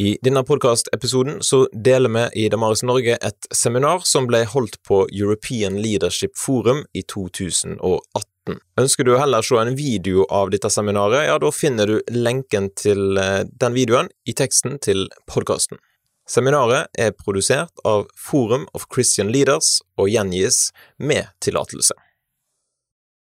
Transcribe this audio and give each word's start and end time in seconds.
I 0.00 0.18
denne 0.22 0.44
podkastepisoden 0.46 1.40
så 1.42 1.64
deler 1.72 2.10
vi 2.14 2.44
i 2.44 2.48
Damaris 2.48 2.84
Norge 2.86 3.16
et 3.18 3.46
seminar 3.50 4.04
som 4.06 4.28
ble 4.30 4.44
holdt 4.46 4.76
på 4.86 5.00
European 5.10 5.80
Leadership 5.82 6.36
Forum 6.38 6.84
i 6.94 7.02
2018. 7.02 8.60
Ønsker 8.78 9.08
du 9.08 9.16
heller 9.18 9.42
se 9.42 9.58
en 9.58 9.74
video 9.74 10.22
av 10.30 10.52
dette 10.54 10.70
seminaret, 10.70 11.26
ja, 11.26 11.34
da 11.42 11.50
finner 11.50 11.90
du 11.90 12.14
lenken 12.14 12.70
til 12.78 13.18
eh, 13.18 13.42
den 13.50 13.74
videoen 13.74 14.06
i 14.22 14.36
teksten 14.38 14.78
til 14.78 15.08
podkasten. 15.26 15.82
Seminaret 16.30 16.94
er 16.94 17.18
produsert 17.18 17.74
av 17.82 18.06
Forum 18.14 18.70
of 18.78 18.86
Christian 18.94 19.34
Leaders 19.34 19.80
og 19.98 20.14
gjengis 20.14 20.68
med 21.02 21.26
tillatelse. 21.42 21.98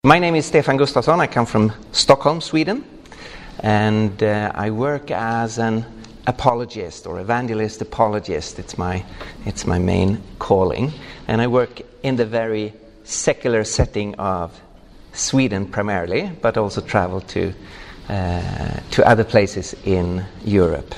My 0.08 0.16
name 0.18 0.40
is 0.40 0.48
Stefan 0.48 0.80
Gustafsson. 0.80 1.20
I 1.20 1.26
come 1.26 1.44
from 1.44 1.72
Stockholm, 1.92 2.40
Sweden, 2.40 2.82
and 3.60 4.22
uh, 4.22 4.50
I 4.56 4.70
work 4.70 5.10
as 5.10 5.58
an 5.58 5.84
apologist 6.26 7.06
or 7.06 7.20
evangelist 7.20 7.80
apologist. 7.80 8.58
It's 8.58 8.78
my, 8.78 9.04
it's 9.44 9.66
my 9.66 9.78
main 9.78 10.22
calling. 10.38 10.92
And 11.28 11.40
I 11.40 11.46
work 11.46 11.80
in 12.02 12.16
the 12.16 12.26
very 12.26 12.74
secular 13.04 13.64
setting 13.64 14.14
of 14.16 14.60
Sweden 15.12 15.66
primarily, 15.66 16.30
but 16.40 16.56
also 16.56 16.80
travel 16.80 17.20
to, 17.20 17.52
uh, 18.08 18.80
to 18.90 19.06
other 19.06 19.24
places 19.24 19.74
in 19.84 20.24
Europe. 20.44 20.94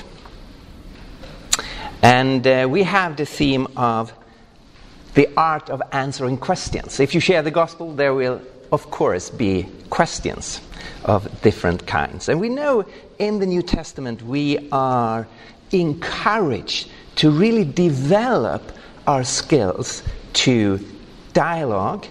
And 2.01 2.45
uh, 2.45 2.67
we 2.69 2.83
have 2.83 3.17
the 3.17 3.25
theme 3.25 3.67
of 3.75 4.13
the 5.15 5.29
art 5.35 5.69
of 5.69 5.81
answering 5.91 6.37
questions. 6.37 6.99
If 6.99 7.15
you 7.15 7.19
share 7.19 7.41
the 7.41 7.51
gospel, 7.51 7.93
there 7.93 8.13
will, 8.13 8.41
of 8.71 8.91
course, 8.91 9.29
be 9.29 9.67
questions 9.89 10.61
of 11.05 11.41
different 11.41 11.87
kinds. 11.87 12.29
And 12.29 12.39
we 12.39 12.49
know 12.49 12.85
in 13.19 13.39
the 13.39 13.45
New 13.45 13.61
Testament 13.61 14.21
we 14.21 14.69
are 14.71 15.27
encouraged 15.71 16.89
to 17.15 17.31
really 17.31 17.65
develop 17.65 18.71
our 19.07 19.23
skills 19.23 20.03
to 20.33 20.79
dialogue 21.33 22.05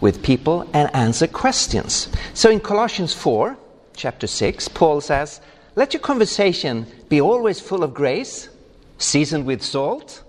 with 0.00 0.22
people 0.22 0.68
and 0.72 0.94
answer 0.94 1.26
questions. 1.26 2.08
So 2.34 2.50
in 2.50 2.60
Colossians 2.60 3.12
4, 3.12 3.56
chapter 3.94 4.26
6, 4.26 4.68
Paul 4.68 5.00
says, 5.00 5.40
Let 5.76 5.92
your 5.92 6.00
conversation 6.00 6.86
be 7.08 7.20
always 7.20 7.60
full 7.60 7.84
of 7.84 7.94
grace, 7.94 8.48
seasoned 8.98 9.46
with 9.46 9.62
salt, 9.62 10.22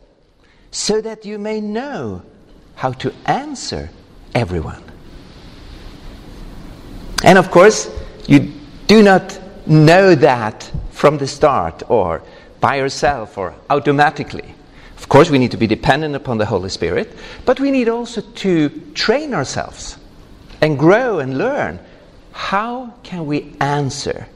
so 0.71 1.01
that 1.01 1.25
you 1.25 1.37
may 1.37 1.61
know 1.61 2.21
how 2.75 2.91
to 2.93 3.13
answer 3.25 3.89
everyone. 4.33 4.83
And 7.23 7.37
of 7.37 7.51
course, 7.51 7.89
you 8.27 8.51
do 8.87 9.03
not 9.03 9.39
know 9.65 10.15
that 10.15 10.71
from 10.91 11.17
the 11.17 11.27
start 11.27 11.83
or 11.89 12.23
by 12.59 12.75
yourself 12.75 13.37
or 13.37 13.55
automatically. 13.69 14.55
Of 14.97 15.09
course, 15.09 15.29
we 15.29 15.39
need 15.39 15.51
to 15.51 15.57
be 15.57 15.67
dependent 15.67 16.15
upon 16.15 16.37
the 16.37 16.45
Holy 16.45 16.69
Spirit, 16.69 17.15
but 17.45 17.59
we 17.59 17.71
need 17.71 17.89
also 17.89 18.21
to 18.21 18.69
train 18.93 19.33
ourselves 19.33 19.97
and 20.61 20.77
grow 20.77 21.19
and 21.19 21.37
learn. 21.37 21.79
How 22.31 22.93
can 23.03 23.25
we 23.25 23.55
answer 23.59 24.27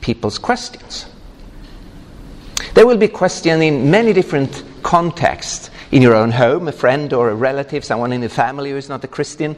people's 0.00 0.38
questions? 0.38 1.06
There 2.74 2.86
will 2.86 2.98
be 2.98 3.08
questions 3.08 3.62
in 3.62 3.90
many 3.90 4.12
different 4.12 4.62
contexts. 4.82 5.70
In 5.90 6.02
your 6.02 6.14
own 6.14 6.32
home, 6.32 6.68
a 6.68 6.72
friend 6.72 7.12
or 7.12 7.30
a 7.30 7.34
relative, 7.34 7.84
someone 7.84 8.12
in 8.12 8.20
the 8.20 8.28
family 8.28 8.70
who 8.70 8.76
is 8.76 8.88
not 8.88 9.04
a 9.04 9.08
Christian, 9.08 9.56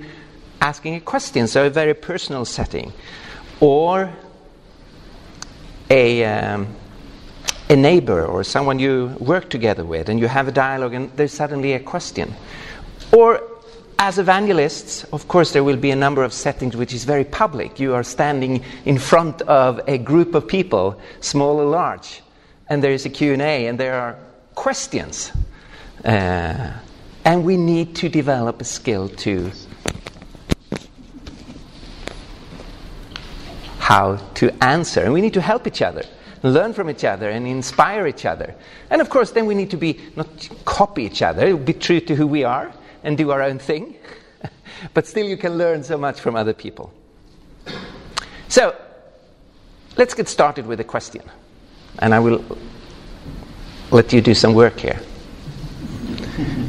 asking 0.61 0.95
a 0.95 1.01
question, 1.01 1.47
so 1.47 1.67
a 1.67 1.71
very 1.71 1.95
personal 1.95 2.45
setting. 2.45 2.93
Or 3.59 4.13
a, 5.91 6.25
um, 6.25 6.69
a 7.69 7.77
neighbor 7.77 8.25
or 8.25 8.45
someone 8.45 8.79
you 8.79 9.17
work 9.19 9.51
together 9.51 9.85
with 9.85 10.09
and 10.09 10.19
you 10.21 10.29
have 10.29 10.49
a 10.49 10.53
dialogue 10.53 10.95
and 10.95 11.11
there's 11.17 11.33
suddenly 11.33 11.73
a 11.73 11.81
question. 11.81 12.35
Or 13.13 13.43
as 13.99 14.19
evangelists, 14.19 15.05
of 15.05 15.27
course, 15.29 15.53
there 15.53 15.65
will 15.65 15.77
be 15.77 15.91
a 15.91 15.97
number 15.97 16.23
of 16.23 16.33
settings 16.33 16.77
which 16.77 16.93
is 16.93 17.05
very 17.05 17.25
public. 17.25 17.81
You 17.81 17.95
are 17.95 18.03
standing 18.03 18.63
in 18.85 18.99
front 18.99 19.43
of 19.43 19.81
a 19.87 19.99
group 19.99 20.35
of 20.35 20.47
people, 20.47 21.01
small 21.21 21.59
or 21.59 21.65
large, 21.65 22.23
and 22.69 22.83
there 22.83 22.93
is 22.93 23.07
a 23.07 23.11
Q&A 23.11 23.67
and 23.67 23.79
there 23.79 23.95
are 23.95 24.19
questions. 24.55 25.33
Uh, 26.05 26.73
and 27.25 27.45
we 27.45 27.57
need 27.57 27.97
to 27.97 28.09
develop 28.09 28.61
a 28.61 28.65
skill 28.65 29.09
to 29.09 29.51
how 33.87 34.17
to 34.35 34.51
answer. 34.65 35.05
And 35.05 35.13
we 35.13 35.21
need 35.21 35.35
to 35.35 35.41
help 35.41 35.65
each 35.69 35.81
other, 35.81 36.03
learn 36.43 36.73
from 36.73 36.91
each 36.91 37.05
other, 37.05 37.31
and 37.31 37.47
inspire 37.47 38.09
each 38.09 38.25
other. 38.25 38.53
And 38.91 39.01
of 39.01 39.09
course, 39.11 39.31
then 39.31 39.47
we 39.47 39.55
need 39.55 39.71
to 39.71 39.77
be 39.77 40.01
not 40.17 40.27
copy 40.65 41.05
each 41.05 41.23
other, 41.23 41.57
be 41.57 41.73
true 41.73 42.01
to 42.01 42.17
who 42.17 42.27
we 42.27 42.43
are, 42.43 42.73
and 43.05 43.17
do 43.17 43.31
our 43.31 43.43
own 43.43 43.61
thing. 43.61 43.95
but 44.95 45.07
still, 45.07 45.25
you 45.25 45.37
can 45.37 45.57
learn 45.57 45.85
so 45.85 45.97
much 45.97 46.19
from 46.21 46.35
other 46.35 46.53
people. 46.53 46.93
So, 48.49 48.75
let's 49.97 50.15
get 50.15 50.29
started 50.29 50.67
with 50.67 50.81
a 50.81 50.85
question. 50.85 51.23
And 52.01 52.13
I 52.13 52.19
will 52.19 52.45
let 53.93 54.13
you 54.13 54.21
do 54.21 54.35
some 54.35 54.53
work 54.53 54.81
here. 54.81 55.01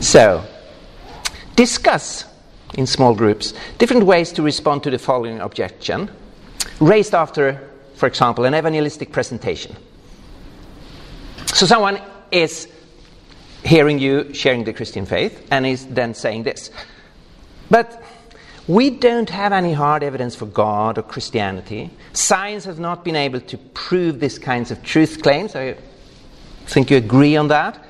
So, 0.02 0.46
discuss 1.56 2.26
in 2.76 2.86
small 2.86 3.16
groups 3.16 3.56
different 3.80 4.04
ways 4.04 4.32
to 4.34 4.44
respond 4.44 4.84
to 4.84 4.92
the 4.92 5.00
following 5.00 5.40
objection 5.40 6.12
raised 6.80 7.14
after, 7.14 7.70
for 7.96 8.08
example, 8.08 8.46
an 8.46 8.56
evangelistic 8.56 9.12
presentation. 9.12 9.76
So 11.54 11.66
someone 11.66 12.00
is 12.32 12.68
hearing 13.64 14.00
you 14.00 14.34
sharing 14.34 14.64
the 14.64 14.74
Christian 14.74 15.06
faith 15.06 15.48
and 15.52 15.66
is 15.66 15.86
then 15.88 16.14
saying 16.14 16.44
this. 16.44 16.70
But 17.70 18.02
we 18.68 18.90
don't 18.90 19.30
have 19.30 19.54
any 19.54 19.74
hard 19.74 20.04
evidence 20.04 20.36
for 20.36 20.46
God 20.46 20.98
or 20.98 21.02
Christianity. 21.02 21.90
Science 22.14 22.66
has 22.66 22.78
not 22.78 23.04
been 23.04 23.16
able 23.16 23.40
to 23.42 23.58
prove 23.58 24.20
these 24.20 24.38
kinds 24.38 24.72
of 24.72 24.84
truth 24.84 25.22
claims. 25.22 25.56
I 25.56 25.78
think 26.66 26.92
you 26.92 26.98
agree 26.98 27.38
on 27.38 27.48
that. 27.48 27.84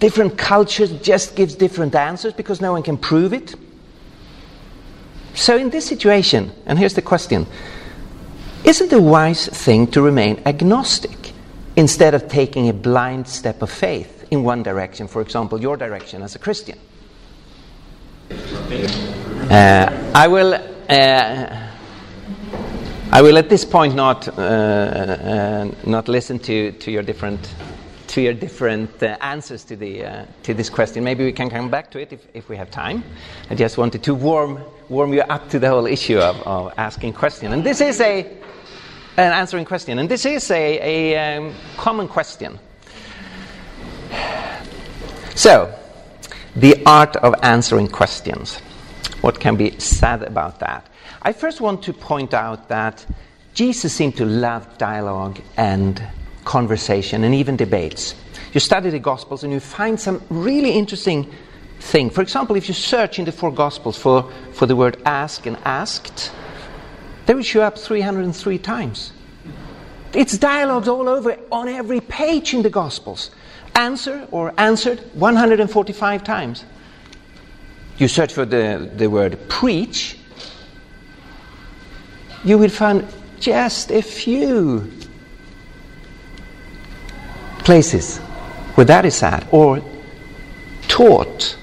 Different 0.00 0.38
cultures 0.38 0.92
just 1.00 1.36
gives 1.36 1.54
different 1.54 1.94
answers 1.94 2.32
because 2.32 2.60
no 2.60 2.72
one 2.72 2.82
can 2.82 2.96
prove 2.96 3.32
it. 3.32 3.54
So 5.34 5.56
in 5.56 5.70
this 5.70 5.86
situation, 5.86 6.52
and 6.66 6.78
here's 6.78 6.94
the 6.94 7.02
question, 7.02 7.46
is 8.68 8.82
it 8.82 8.92
a 8.92 9.00
wise 9.00 9.46
thing 9.48 9.86
to 9.86 10.02
remain 10.02 10.42
agnostic 10.44 11.32
instead 11.76 12.12
of 12.12 12.28
taking 12.28 12.68
a 12.68 12.72
blind 12.72 13.26
step 13.26 13.62
of 13.62 13.70
faith 13.70 14.26
in 14.30 14.44
one 14.44 14.62
direction, 14.62 15.08
for 15.08 15.22
example, 15.22 15.58
your 15.58 15.76
direction 15.78 16.22
as 16.22 16.34
a 16.34 16.38
Christian? 16.38 16.78
Uh, 18.30 20.10
I 20.14 20.28
will. 20.28 20.54
Uh, 20.88 21.64
I 23.10 23.22
will 23.22 23.38
at 23.38 23.48
this 23.48 23.64
point 23.64 23.94
not 23.94 24.28
uh, 24.28 24.42
uh 24.42 25.70
not 25.86 26.08
listen 26.08 26.38
to, 26.40 26.72
to 26.72 26.90
your 26.90 27.02
different 27.02 27.54
to 28.08 28.20
your 28.20 28.34
different 28.34 29.02
uh, 29.02 29.16
answers 29.22 29.64
to 29.64 29.76
the 29.76 30.04
uh, 30.04 30.26
to 30.42 30.52
this 30.52 30.68
question. 30.68 31.04
Maybe 31.04 31.24
we 31.24 31.32
can 31.32 31.48
come 31.48 31.70
back 31.70 31.90
to 31.92 32.00
it 32.00 32.12
if, 32.12 32.26
if 32.34 32.50
we 32.50 32.56
have 32.58 32.70
time. 32.70 33.02
I 33.48 33.54
just 33.54 33.78
wanted 33.78 34.02
to 34.02 34.14
warm 34.14 34.60
warm 34.90 35.14
you 35.14 35.22
up 35.22 35.48
to 35.50 35.58
the 35.58 35.68
whole 35.68 35.86
issue 35.86 36.18
of, 36.18 36.36
of 36.46 36.74
asking 36.76 37.14
questions. 37.14 37.54
And 37.54 37.64
this 37.64 37.80
is 37.80 38.00
a 38.02 38.37
an 39.18 39.32
answering 39.32 39.64
question. 39.64 39.98
And 39.98 40.08
this 40.08 40.24
is 40.24 40.50
a, 40.50 41.14
a 41.14 41.38
um, 41.38 41.54
common 41.76 42.06
question. 42.06 42.58
So, 45.34 45.74
the 46.54 46.82
art 46.86 47.16
of 47.16 47.34
answering 47.42 47.88
questions. 47.88 48.58
What 49.20 49.40
can 49.40 49.56
be 49.56 49.78
said 49.78 50.22
about 50.22 50.60
that? 50.60 50.88
I 51.22 51.32
first 51.32 51.60
want 51.60 51.82
to 51.84 51.92
point 51.92 52.32
out 52.32 52.68
that 52.68 53.04
Jesus 53.54 53.92
seemed 53.92 54.16
to 54.18 54.24
love 54.24 54.78
dialogue 54.78 55.40
and 55.56 56.00
conversation 56.44 57.24
and 57.24 57.34
even 57.34 57.56
debates. 57.56 58.14
You 58.52 58.60
study 58.60 58.90
the 58.90 59.00
Gospels 59.00 59.42
and 59.42 59.52
you 59.52 59.60
find 59.60 59.98
some 59.98 60.22
really 60.30 60.70
interesting 60.70 61.30
thing. 61.80 62.10
For 62.10 62.22
example, 62.22 62.54
if 62.54 62.68
you 62.68 62.74
search 62.74 63.18
in 63.18 63.24
the 63.24 63.32
four 63.32 63.52
Gospels 63.52 63.98
for, 63.98 64.30
for 64.52 64.66
the 64.66 64.76
word 64.76 65.02
ask 65.04 65.46
and 65.46 65.56
asked, 65.64 66.32
they 67.28 67.34
will 67.34 67.42
show 67.42 67.60
up 67.60 67.76
303 67.76 68.56
times. 68.56 69.12
It's 70.14 70.38
dialogues 70.38 70.88
all 70.88 71.06
over 71.10 71.36
on 71.52 71.68
every 71.68 72.00
page 72.00 72.54
in 72.54 72.62
the 72.62 72.70
Gospels. 72.70 73.30
Answer 73.74 74.26
or 74.30 74.54
answered 74.56 75.00
145 75.12 76.24
times. 76.24 76.64
You 77.98 78.08
search 78.08 78.32
for 78.32 78.46
the, 78.46 78.90
the 78.96 79.10
word 79.10 79.46
preach, 79.50 80.16
you 82.44 82.56
will 82.56 82.70
find 82.70 83.06
just 83.38 83.90
a 83.90 84.00
few 84.00 84.90
places 87.58 88.16
where 88.74 88.86
that 88.86 89.04
is 89.04 89.22
at, 89.22 89.46
or 89.52 89.82
taught 90.88 91.58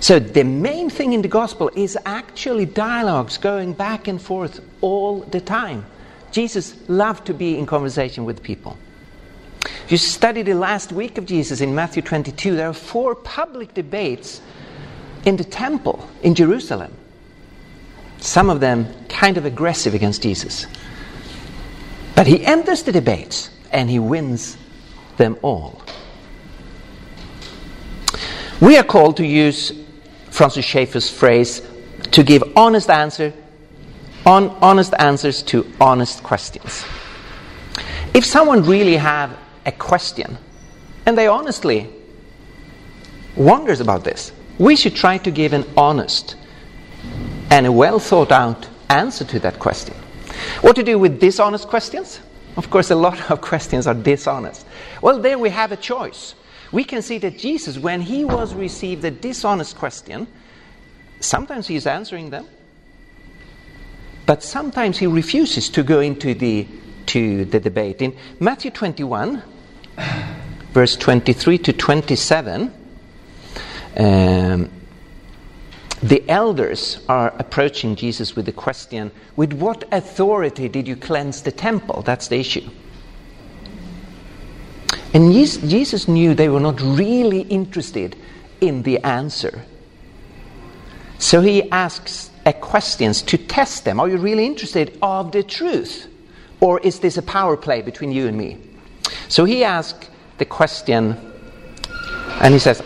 so 0.00 0.18
the 0.18 0.44
main 0.44 0.88
thing 0.88 1.12
in 1.12 1.20
the 1.20 1.28
gospel 1.28 1.70
is 1.76 1.96
actually 2.06 2.64
dialogues 2.64 3.36
going 3.36 3.74
back 3.74 4.08
and 4.08 4.20
forth 4.20 4.60
all 4.80 5.20
the 5.20 5.40
time. 5.40 5.84
Jesus 6.32 6.74
loved 6.88 7.26
to 7.26 7.34
be 7.34 7.58
in 7.58 7.66
conversation 7.66 8.24
with 8.24 8.42
people. 8.42 8.78
If 9.84 9.92
you 9.92 9.98
study 9.98 10.42
the 10.42 10.54
last 10.54 10.90
week 10.92 11.18
of 11.18 11.26
Jesus 11.26 11.60
in 11.60 11.74
Matthew 11.74 12.02
22, 12.02 12.56
there 12.56 12.68
are 12.68 12.72
four 12.72 13.14
public 13.14 13.74
debates 13.74 14.40
in 15.26 15.36
the 15.36 15.44
temple 15.44 16.08
in 16.22 16.34
Jerusalem. 16.34 16.96
Some 18.18 18.48
of 18.48 18.60
them 18.60 18.86
kind 19.08 19.36
of 19.36 19.44
aggressive 19.44 19.92
against 19.92 20.22
Jesus. 20.22 20.66
But 22.14 22.26
he 22.26 22.44
enters 22.44 22.84
the 22.84 22.92
debates 22.92 23.50
and 23.70 23.90
he 23.90 23.98
wins 23.98 24.56
them 25.16 25.36
all. 25.42 25.82
We 28.60 28.76
are 28.76 28.84
called 28.84 29.16
to 29.18 29.26
use 29.26 29.72
Francis 30.30 30.64
Schaeffer's 30.64 31.10
phrase 31.10 31.62
to 32.12 32.22
give 32.22 32.42
honest 32.56 32.90
answer 32.90 33.32
on 34.26 34.50
honest 34.60 34.94
answers 34.98 35.42
to 35.44 35.70
honest 35.80 36.22
questions. 36.22 36.84
If 38.14 38.24
someone 38.24 38.62
really 38.62 38.96
have 38.96 39.36
a 39.66 39.72
question 39.72 40.36
and 41.06 41.16
they 41.16 41.26
honestly 41.26 41.88
wonders 43.36 43.80
about 43.80 44.04
this, 44.04 44.32
we 44.58 44.76
should 44.76 44.94
try 44.94 45.18
to 45.18 45.30
give 45.30 45.52
an 45.52 45.64
honest 45.76 46.36
and 47.50 47.66
a 47.66 47.72
well 47.72 47.98
thought 47.98 48.32
out 48.32 48.68
answer 48.88 49.24
to 49.24 49.38
that 49.40 49.58
question. 49.58 49.94
What 50.60 50.76
to 50.76 50.82
do 50.82 50.98
with 50.98 51.20
dishonest 51.20 51.68
questions? 51.68 52.20
Of 52.56 52.70
course, 52.70 52.90
a 52.90 52.94
lot 52.94 53.30
of 53.30 53.40
questions 53.50 53.86
are 53.86 53.94
dishonest. 53.94 54.66
Well, 55.00 55.18
there 55.20 55.38
we 55.38 55.50
have 55.50 55.72
a 55.72 55.76
choice. 55.76 56.34
We 56.72 56.84
can 56.84 57.02
see 57.02 57.18
that 57.18 57.38
Jesus, 57.38 57.78
when 57.78 58.00
he 58.00 58.24
was 58.24 58.54
received 58.54 59.04
a 59.04 59.10
dishonest 59.10 59.76
question, 59.76 60.28
sometimes 61.18 61.66
he 61.66 61.76
is 61.76 61.86
answering 61.86 62.30
them, 62.30 62.46
but 64.26 64.42
sometimes 64.42 64.98
he 64.98 65.06
refuses 65.06 65.68
to 65.70 65.82
go 65.82 66.00
into 66.00 66.34
the, 66.34 66.68
to 67.06 67.44
the 67.44 67.58
debate. 67.58 68.00
In 68.00 68.16
Matthew 68.38 68.70
21, 68.70 69.42
verse 70.72 70.96
23 70.96 71.58
to 71.58 71.72
27, 71.72 72.72
um, 73.96 74.70
the 76.02 76.26
elders 76.30 77.00
are 77.08 77.34
approaching 77.38 77.96
Jesus 77.96 78.34
with 78.36 78.46
the 78.46 78.52
question 78.52 79.10
With 79.36 79.52
what 79.52 79.84
authority 79.92 80.68
did 80.68 80.88
you 80.88 80.96
cleanse 80.96 81.42
the 81.42 81.52
temple? 81.52 82.02
That's 82.02 82.28
the 82.28 82.38
issue. 82.38 82.70
And 85.12 85.32
Jesus 85.32 86.06
knew 86.06 86.34
they 86.34 86.48
were 86.48 86.60
not 86.60 86.80
really 86.80 87.40
interested 87.42 88.16
in 88.60 88.82
the 88.82 88.98
answer. 88.98 89.64
So 91.18 91.40
he 91.40 91.68
asks 91.70 92.30
a 92.46 92.52
questions 92.52 93.22
to 93.22 93.36
test 93.36 93.84
them. 93.84 94.00
Are 94.00 94.08
you 94.08 94.18
really 94.18 94.46
interested 94.46 94.96
of 95.02 95.32
the 95.32 95.42
truth? 95.42 96.06
Or 96.60 96.78
is 96.80 97.00
this 97.00 97.16
a 97.16 97.22
power 97.22 97.56
play 97.56 97.82
between 97.82 98.12
you 98.12 98.26
and 98.26 98.36
me? 98.36 98.58
So 99.28 99.44
he 99.44 99.64
asks 99.64 100.08
the 100.38 100.44
question, 100.44 101.16
and 102.40 102.54
he 102.54 102.60
says, 102.60 102.82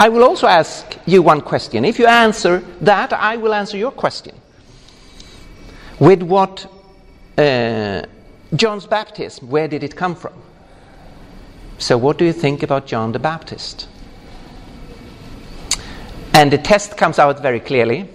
I 0.00 0.08
will 0.08 0.24
also 0.24 0.46
ask 0.46 0.96
you 1.06 1.22
one 1.22 1.40
question. 1.40 1.84
If 1.84 1.98
you 1.98 2.06
answer 2.06 2.58
that, 2.80 3.12
I 3.12 3.36
will 3.36 3.52
answer 3.52 3.76
your 3.76 3.90
question. 3.90 4.34
With 5.98 6.22
what 6.22 6.66
uh, 7.36 8.02
John's 8.54 8.86
baptism, 8.86 9.50
where 9.50 9.68
did 9.68 9.82
it 9.82 9.96
come 9.96 10.14
from? 10.14 10.34
So, 11.78 11.96
what 11.96 12.18
do 12.18 12.24
you 12.24 12.32
think 12.32 12.62
about 12.64 12.86
John 12.86 13.12
the 13.12 13.20
Baptist? 13.20 13.88
And 16.34 16.52
the 16.52 16.58
test 16.58 16.96
comes 16.96 17.18
out 17.18 17.40
very 17.40 17.60
clearly. 17.60 18.08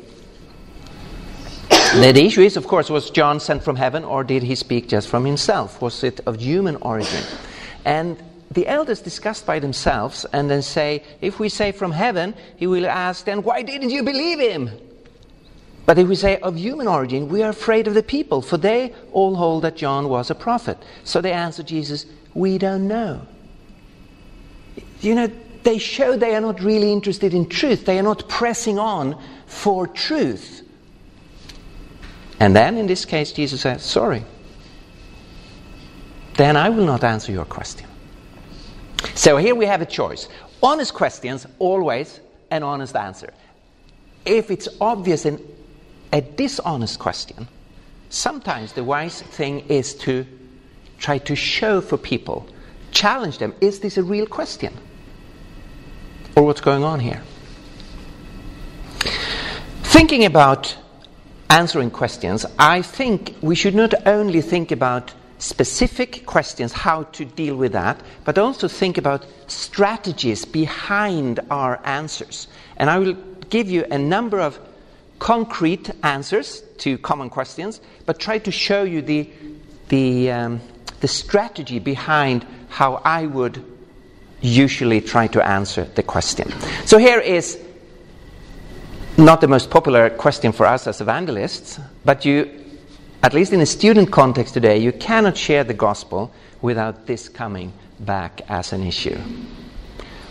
the 1.69 2.23
issue 2.25 2.41
is, 2.41 2.57
of 2.57 2.67
course, 2.67 2.89
was 2.89 3.09
John 3.09 3.39
sent 3.39 3.63
from 3.63 3.77
heaven 3.77 4.03
or 4.03 4.23
did 4.23 4.43
he 4.43 4.55
speak 4.55 4.89
just 4.89 5.07
from 5.07 5.25
himself? 5.25 5.81
Was 5.81 6.03
it 6.03 6.19
of 6.25 6.41
human 6.41 6.75
origin? 6.77 7.23
And 7.85 8.21
the 8.51 8.67
elders 8.67 9.01
discussed 9.01 9.45
by 9.45 9.59
themselves 9.59 10.25
and 10.33 10.49
then 10.49 10.61
say, 10.61 11.03
if 11.21 11.39
we 11.39 11.49
say 11.49 11.71
from 11.71 11.91
heaven, 11.91 12.35
he 12.57 12.67
will 12.67 12.85
ask, 12.85 13.25
then 13.25 13.43
why 13.43 13.61
didn't 13.61 13.89
you 13.89 14.03
believe 14.03 14.39
him? 14.39 14.69
But 15.85 15.97
if 15.97 16.07
we 16.07 16.15
say 16.15 16.37
of 16.39 16.57
human 16.57 16.87
origin, 16.87 17.27
we 17.27 17.43
are 17.43 17.49
afraid 17.49 17.87
of 17.87 17.93
the 17.93 18.03
people, 18.03 18.41
for 18.41 18.57
they 18.57 18.93
all 19.11 19.35
hold 19.35 19.63
that 19.63 19.75
John 19.75 20.07
was 20.07 20.29
a 20.29 20.35
prophet. 20.35 20.77
So 21.03 21.19
they 21.19 21.33
answer 21.33 21.63
Jesus, 21.63 22.05
we 22.33 22.57
don't 22.57 22.87
know. 22.87 23.27
You 25.03 25.15
know, 25.15 25.31
they 25.63 25.77
show 25.77 26.15
they 26.15 26.33
are 26.33 26.41
not 26.41 26.61
really 26.61 26.91
interested 26.91 27.33
in 27.33 27.47
truth. 27.47 27.85
They 27.85 27.99
are 27.99 28.03
not 28.03 28.27
pressing 28.29 28.79
on 28.79 29.21
for 29.45 29.85
truth. 29.85 30.61
And 32.39 32.55
then 32.55 32.77
in 32.77 32.87
this 32.87 33.05
case, 33.05 33.31
Jesus 33.31 33.61
says, 33.61 33.83
sorry. 33.83 34.23
Then 36.35 36.57
I 36.57 36.69
will 36.69 36.85
not 36.85 37.03
answer 37.03 37.31
your 37.31 37.45
question. 37.45 37.87
So 39.13 39.37
here 39.37 39.55
we 39.55 39.65
have 39.65 39.81
a 39.81 39.85
choice. 39.85 40.27
Honest 40.61 40.93
questions, 40.93 41.45
always 41.59 42.19
an 42.49 42.63
honest 42.63 42.95
answer. 42.95 43.33
If 44.25 44.49
it's 44.51 44.67
obvious 44.79 45.25
in 45.25 45.39
a 46.11 46.21
dishonest 46.21 46.99
question, 46.99 47.47
sometimes 48.09 48.73
the 48.73 48.83
wise 48.83 49.21
thing 49.21 49.59
is 49.67 49.93
to 49.95 50.25
try 50.97 51.17
to 51.19 51.35
show 51.35 51.81
for 51.81 51.97
people, 51.97 52.47
challenge 52.91 53.39
them 53.39 53.53
is 53.59 53.79
this 53.81 53.97
a 53.97 54.03
real 54.03 54.25
question? 54.25 54.73
Or 56.35 56.43
what's 56.43 56.61
going 56.61 56.83
on 56.83 56.99
here? 56.99 57.21
Thinking 59.83 60.25
about 60.25 60.75
answering 61.49 61.91
questions, 61.91 62.45
I 62.57 62.81
think 62.81 63.35
we 63.41 63.55
should 63.55 63.75
not 63.75 63.93
only 64.07 64.41
think 64.41 64.71
about 64.71 65.13
specific 65.37 66.25
questions, 66.25 66.71
how 66.71 67.03
to 67.03 67.25
deal 67.25 67.55
with 67.55 67.73
that, 67.73 68.01
but 68.25 68.37
also 68.37 68.67
think 68.67 68.97
about 68.97 69.25
strategies 69.47 70.45
behind 70.45 71.39
our 71.51 71.79
answers. 71.85 72.47
And 72.77 72.89
I 72.89 72.97
will 72.97 73.13
give 73.49 73.69
you 73.69 73.85
a 73.91 73.97
number 73.97 74.39
of 74.39 74.57
concrete 75.19 75.91
answers 76.01 76.61
to 76.79 76.97
common 76.97 77.29
questions, 77.29 77.81
but 78.05 78.19
try 78.19 78.39
to 78.39 78.51
show 78.51 78.83
you 78.83 79.01
the, 79.01 79.29
the, 79.89 80.31
um, 80.31 80.61
the 81.01 81.07
strategy 81.07 81.77
behind 81.77 82.45
how 82.69 82.95
I 83.05 83.27
would 83.27 83.72
usually 84.43 85.01
try 85.01 85.25
to 85.27 85.41
answer 85.47 85.85
the 85.95 86.03
question. 86.03 86.53
So 86.85 86.99
here 86.99 87.19
is 87.19 87.57
not 89.17 89.41
the 89.41 89.47
most 89.47 89.71
popular 89.71 90.09
question 90.11 90.51
for 90.51 90.65
us 90.65 90.85
as 90.85 91.01
evangelists, 91.01 91.79
but 92.05 92.25
you 92.25 92.63
at 93.23 93.33
least 93.33 93.53
in 93.53 93.61
a 93.61 93.65
student 93.65 94.11
context 94.11 94.53
today, 94.53 94.77
you 94.77 94.91
cannot 94.91 95.37
share 95.37 95.63
the 95.63 95.73
gospel 95.73 96.29
without 96.61 97.07
this 97.07 97.29
coming 97.29 97.71
back 98.01 98.41
as 98.49 98.73
an 98.73 98.83
issue. 98.83 99.17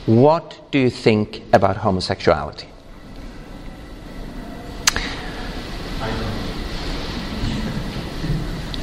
What 0.05 0.71
do 0.71 0.79
you 0.79 0.91
think 0.91 1.43
about 1.55 1.79
homosexuality? 1.79 2.69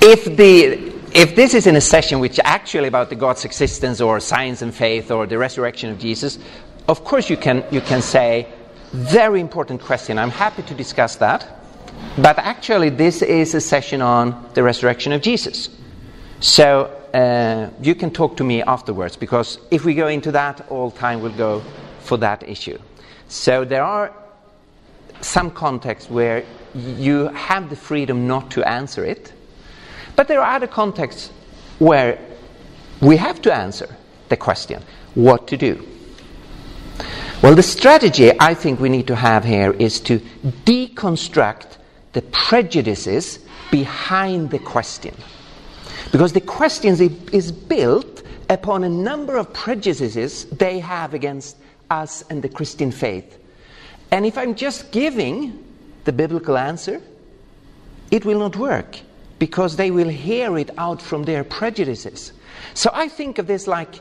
If 0.01 0.25
the 0.35 0.88
if 1.13 1.35
this 1.35 1.53
is 1.53 1.67
in 1.67 1.75
a 1.75 1.81
session 1.81 2.19
which 2.19 2.33
is 2.33 2.41
actually 2.43 2.87
about 2.87 3.09
the 3.09 3.15
God's 3.15 3.45
existence 3.45 4.01
or 4.01 4.19
science 4.19 4.61
and 4.61 4.73
faith 4.73 5.11
or 5.11 5.25
the 5.25 5.37
resurrection 5.37 5.89
of 5.89 5.99
Jesus, 5.99 6.39
of 6.87 7.03
course 7.03 7.29
you 7.29 7.37
can 7.37 7.63
you 7.71 7.81
can 7.81 8.01
say 8.01 8.47
very 8.91 9.39
important 9.39 9.81
question. 9.81 10.17
I'm 10.17 10.31
happy 10.31 10.63
to 10.63 10.73
discuss 10.73 11.15
that. 11.17 11.47
But 12.17 12.39
actually, 12.39 12.89
this 12.89 13.21
is 13.21 13.53
a 13.53 13.61
session 13.61 14.01
on 14.01 14.49
the 14.53 14.63
resurrection 14.63 15.11
of 15.11 15.21
Jesus. 15.21 15.69
So 16.39 16.85
uh, 17.13 17.69
you 17.81 17.95
can 17.95 18.11
talk 18.11 18.37
to 18.37 18.43
me 18.43 18.63
afterwards 18.63 19.15
because 19.15 19.59
if 19.71 19.85
we 19.85 19.93
go 19.93 20.07
into 20.07 20.31
that, 20.31 20.65
all 20.69 20.91
time 20.91 21.21
will 21.21 21.35
go 21.37 21.61
for 21.99 22.17
that 22.17 22.47
issue. 22.47 22.79
So 23.27 23.65
there 23.65 23.83
are 23.83 24.13
some 25.21 25.51
contexts 25.51 26.09
where 26.09 26.45
you 26.73 27.27
have 27.29 27.69
the 27.69 27.75
freedom 27.75 28.27
not 28.27 28.51
to 28.51 28.67
answer 28.67 29.03
it, 29.03 29.33
but 30.19 30.27
there 30.27 30.41
are 30.41 30.55
other 30.55 30.67
contexts 30.67 31.29
where 31.77 32.19
we 32.99 33.15
have 33.15 33.41
to 33.41 33.53
answer 33.53 33.95
the 34.27 34.35
question 34.35 34.83
what 35.15 35.47
to 35.47 35.55
do. 35.55 35.87
Well, 37.41 37.55
the 37.55 37.63
strategy 37.63 38.29
I 38.37 38.53
think 38.53 38.81
we 38.81 38.89
need 38.89 39.07
to 39.07 39.15
have 39.15 39.45
here 39.45 39.71
is 39.71 40.01
to 40.01 40.19
deconstruct 40.65 41.77
the 42.11 42.21
prejudices 42.33 43.39
behind 43.71 44.51
the 44.51 44.59
question. 44.59 45.15
Because 46.11 46.33
the 46.33 46.41
question 46.41 46.99
is 47.31 47.53
built 47.53 48.21
upon 48.49 48.83
a 48.83 48.89
number 48.89 49.37
of 49.37 49.53
prejudices 49.53 50.43
they 50.47 50.79
have 50.79 51.13
against 51.13 51.55
us 51.89 52.25
and 52.29 52.41
the 52.41 52.49
Christian 52.49 52.91
faith. 52.91 53.39
And 54.11 54.25
if 54.25 54.37
I'm 54.37 54.53
just 54.53 54.91
giving 54.91 55.63
the 56.03 56.11
biblical 56.11 56.57
answer, 56.57 57.01
it 58.11 58.25
will 58.25 58.39
not 58.39 58.57
work 58.57 58.99
because 59.39 59.77
they 59.77 59.89
will 59.89 60.09
hear 60.09 60.57
it 60.57 60.69
out 60.77 61.01
from 61.01 61.23
their 61.23 61.43
prejudices. 61.43 62.33
So 62.73 62.91
I 62.93 63.07
think 63.07 63.37
of 63.37 63.47
this 63.47 63.67
like 63.67 63.95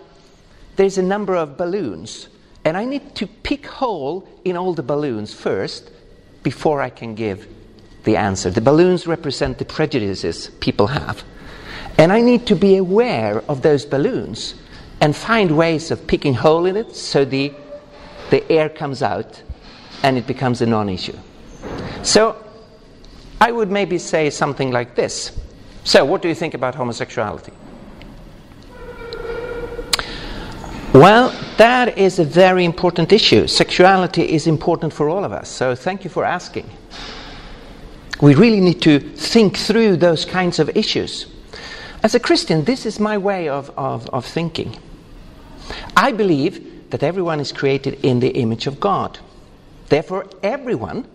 there's 0.77 0.99
a 0.99 1.03
number 1.03 1.35
of 1.35 1.57
balloons, 1.57 2.29
and 2.65 2.77
I 2.77 2.85
need 2.85 3.15
to 3.17 3.27
pick 3.27 3.67
hole 3.67 4.29
in 4.45 4.57
all 4.57 4.75
the 4.75 4.83
balloons 4.83 5.33
first 5.33 5.91
before 6.43 6.81
I 6.81 6.91
can 6.91 7.15
give 7.15 7.49
the 8.05 8.17
answer. 8.17 8.51
The 8.51 8.61
balloons 8.61 9.07
represent 9.07 9.59
the 9.59 9.65
prejudices 9.65 10.49
people 10.61 10.87
have. 10.89 11.25
And 11.99 12.13
I 12.13 12.21
need 12.21 12.47
to 12.47 12.55
be 12.55 12.77
aware 12.77 13.43
of 13.49 13.63
those 13.63 13.85
balloons 13.85 14.55
and 15.01 15.15
find 15.15 15.57
ways 15.57 15.91
of 15.91 16.07
picking 16.07 16.35
hole 16.35 16.67
in 16.67 16.77
it 16.77 16.95
so 16.95 17.25
the, 17.25 17.53
the 18.31 18.51
air 18.51 18.69
comes 18.69 19.03
out 19.03 19.43
and 20.03 20.17
it 20.17 20.27
becomes 20.27 20.61
a 20.61 20.67
non 20.67 20.89
issue. 20.89 21.19
So 22.03 22.37
I 23.41 23.53
would 23.53 23.71
maybe 23.71 23.99
say 23.99 24.31
something 24.31 24.73
like 24.73 24.95
this. 24.95 25.39
So, 25.85 26.05
what 26.05 26.23
do 26.23 26.29
you 26.29 26.35
think 26.35 26.55
about 26.55 26.75
homosexuality? 26.75 27.53
Well, 30.93 31.33
that 31.59 31.97
is 31.99 32.19
a 32.19 32.25
very 32.25 32.65
important 32.65 33.13
issue. 33.13 33.47
Sexuality 33.47 34.23
is 34.23 34.47
important 34.47 34.93
for 34.93 35.09
all 35.09 35.25
of 35.25 35.33
us, 35.33 35.49
so 35.49 35.75
thank 35.75 36.03
you 36.03 36.11
for 36.11 36.25
asking. 36.25 36.69
We 38.21 38.35
really 38.35 38.61
need 38.61 38.83
to 38.83 38.99
think 38.99 39.57
through 39.57 39.99
those 39.99 40.25
kinds 40.25 40.59
of 40.59 40.77
issues. 40.77 41.27
As 42.03 42.15
a 42.15 42.21
Christian, 42.21 42.65
this 42.65 42.87
is 42.87 42.99
my 42.99 43.19
way 43.19 43.49
of, 43.49 43.71
of, 43.77 44.09
of 44.11 44.25
thinking. 44.25 44.77
I 45.97 46.13
believe 46.13 46.91
that 46.91 47.03
everyone 47.03 47.39
is 47.39 47.53
created 47.53 48.05
in 48.05 48.21
the 48.21 48.31
image 48.31 48.67
of 48.67 48.81
God. 48.81 49.19
Therefore, 49.89 50.27
everyone, 50.43 51.07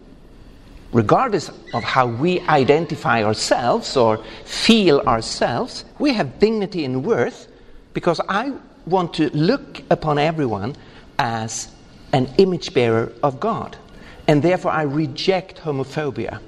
regardless 0.94 1.50
of 1.74 1.84
how 1.84 2.08
we 2.08 2.40
identify 2.42 3.24
ourselves 3.24 3.98
or 3.98 4.24
feel 4.46 5.00
ourselves, 5.02 5.84
we 6.00 6.14
have 6.14 6.40
dignity 6.40 6.86
and 6.86 7.04
worth 7.04 7.48
because 7.94 8.22
I 8.30 8.54
want 8.86 9.14
to 9.16 9.30
look 9.32 9.82
upon 9.90 10.20
everyone 10.20 10.76
as 11.20 11.70
an 12.14 12.30
image 12.38 12.74
bearer 12.74 13.12
of 13.24 13.40
God. 13.40 13.76
And 14.28 14.42
therefore, 14.42 14.72
I 14.72 14.84
reject 14.84 15.58
homophobia. 15.58 16.40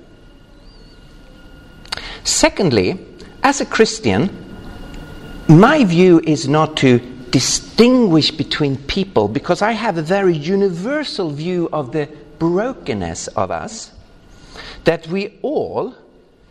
Secondly, 2.23 2.99
as 3.43 3.61
a 3.61 3.65
Christian, 3.65 4.29
my 5.47 5.83
view 5.83 6.21
is 6.25 6.47
not 6.47 6.77
to 6.77 6.99
distinguish 7.31 8.31
between 8.31 8.77
people 8.77 9.27
because 9.27 9.61
I 9.61 9.73
have 9.73 9.97
a 9.97 10.01
very 10.01 10.35
universal 10.35 11.31
view 11.31 11.67
of 11.73 11.91
the 11.91 12.07
brokenness 12.39 13.27
of 13.29 13.51
us. 13.51 13.91
That 14.85 15.07
we 15.07 15.37
all 15.41 15.93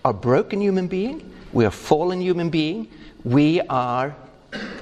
are 0.05 0.13
broken 0.13 0.61
human 0.61 0.87
beings, 0.87 1.23
we 1.53 1.65
are 1.65 1.71
fallen 1.71 2.21
human 2.21 2.51
beings, 2.51 2.89
we 3.25 3.61
are, 3.63 4.15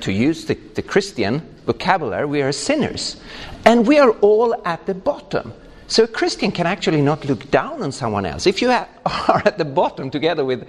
to 0.01 0.13
use 0.13 0.47
the, 0.47 0.55
the 0.75 0.83
Christian 0.83 1.41
vocabulary, 1.65 2.27
we 2.27 2.43
are 2.43 2.53
sinners. 2.53 3.21
And 3.65 3.87
we 3.87 3.99
are 3.99 4.11
all 4.21 4.61
at 4.67 4.85
the 4.87 4.95
bottom. 4.95 5.53
So 5.87 6.05
a 6.05 6.09
Christian 6.09 6.51
can 6.51 6.67
actually 6.67 7.03
not 7.03 7.25
look 7.27 7.51
down 7.51 7.83
on 7.83 7.93
someone 7.93 8.27
else. 8.27 8.47
If 8.47 8.63
you 8.63 8.71
are 9.07 9.43
at 9.45 9.59
the 9.59 9.65
bottom 9.65 10.11
together 10.11 10.45
with 10.45 10.67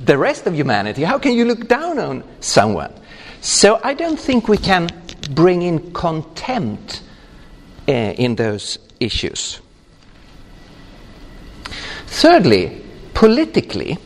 the 0.00 0.18
rest 0.18 0.46
of 0.46 0.54
humanity, 0.54 1.04
how 1.04 1.18
can 1.18 1.34
you 1.34 1.44
look 1.44 1.68
down 1.68 1.98
on 1.98 2.24
someone? 2.40 2.92
So 3.40 3.78
I 3.84 3.94
don't 3.94 4.18
think 4.18 4.48
we 4.48 4.56
can 4.56 4.88
bring 5.30 5.62
in 5.62 5.92
contempt 5.92 7.02
uh, 7.86 7.92
in 7.92 8.36
those 8.36 8.78
issues. 8.98 9.60
Thirdly, 12.14 12.80
politically, 13.12 13.98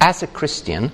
as 0.00 0.24
a 0.24 0.26
Christian, 0.26 0.90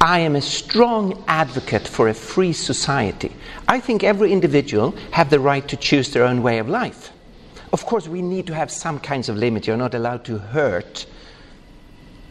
I 0.00 0.20
am 0.20 0.34
a 0.34 0.40
strong 0.40 1.22
advocate 1.28 1.86
for 1.86 2.08
a 2.08 2.14
free 2.14 2.54
society. 2.54 3.30
I 3.68 3.78
think 3.78 4.02
every 4.02 4.32
individual 4.32 4.94
have 5.10 5.28
the 5.28 5.38
right 5.38 5.68
to 5.68 5.76
choose 5.76 6.10
their 6.10 6.24
own 6.24 6.42
way 6.42 6.58
of 6.58 6.68
life. 6.70 7.10
Of 7.74 7.84
course, 7.84 8.08
we 8.08 8.22
need 8.22 8.46
to 8.46 8.54
have 8.54 8.70
some 8.70 8.98
kinds 8.98 9.28
of 9.28 9.36
limit. 9.36 9.66
You're 9.66 9.76
not 9.76 9.94
allowed 9.94 10.24
to 10.24 10.38
hurt 10.38 11.04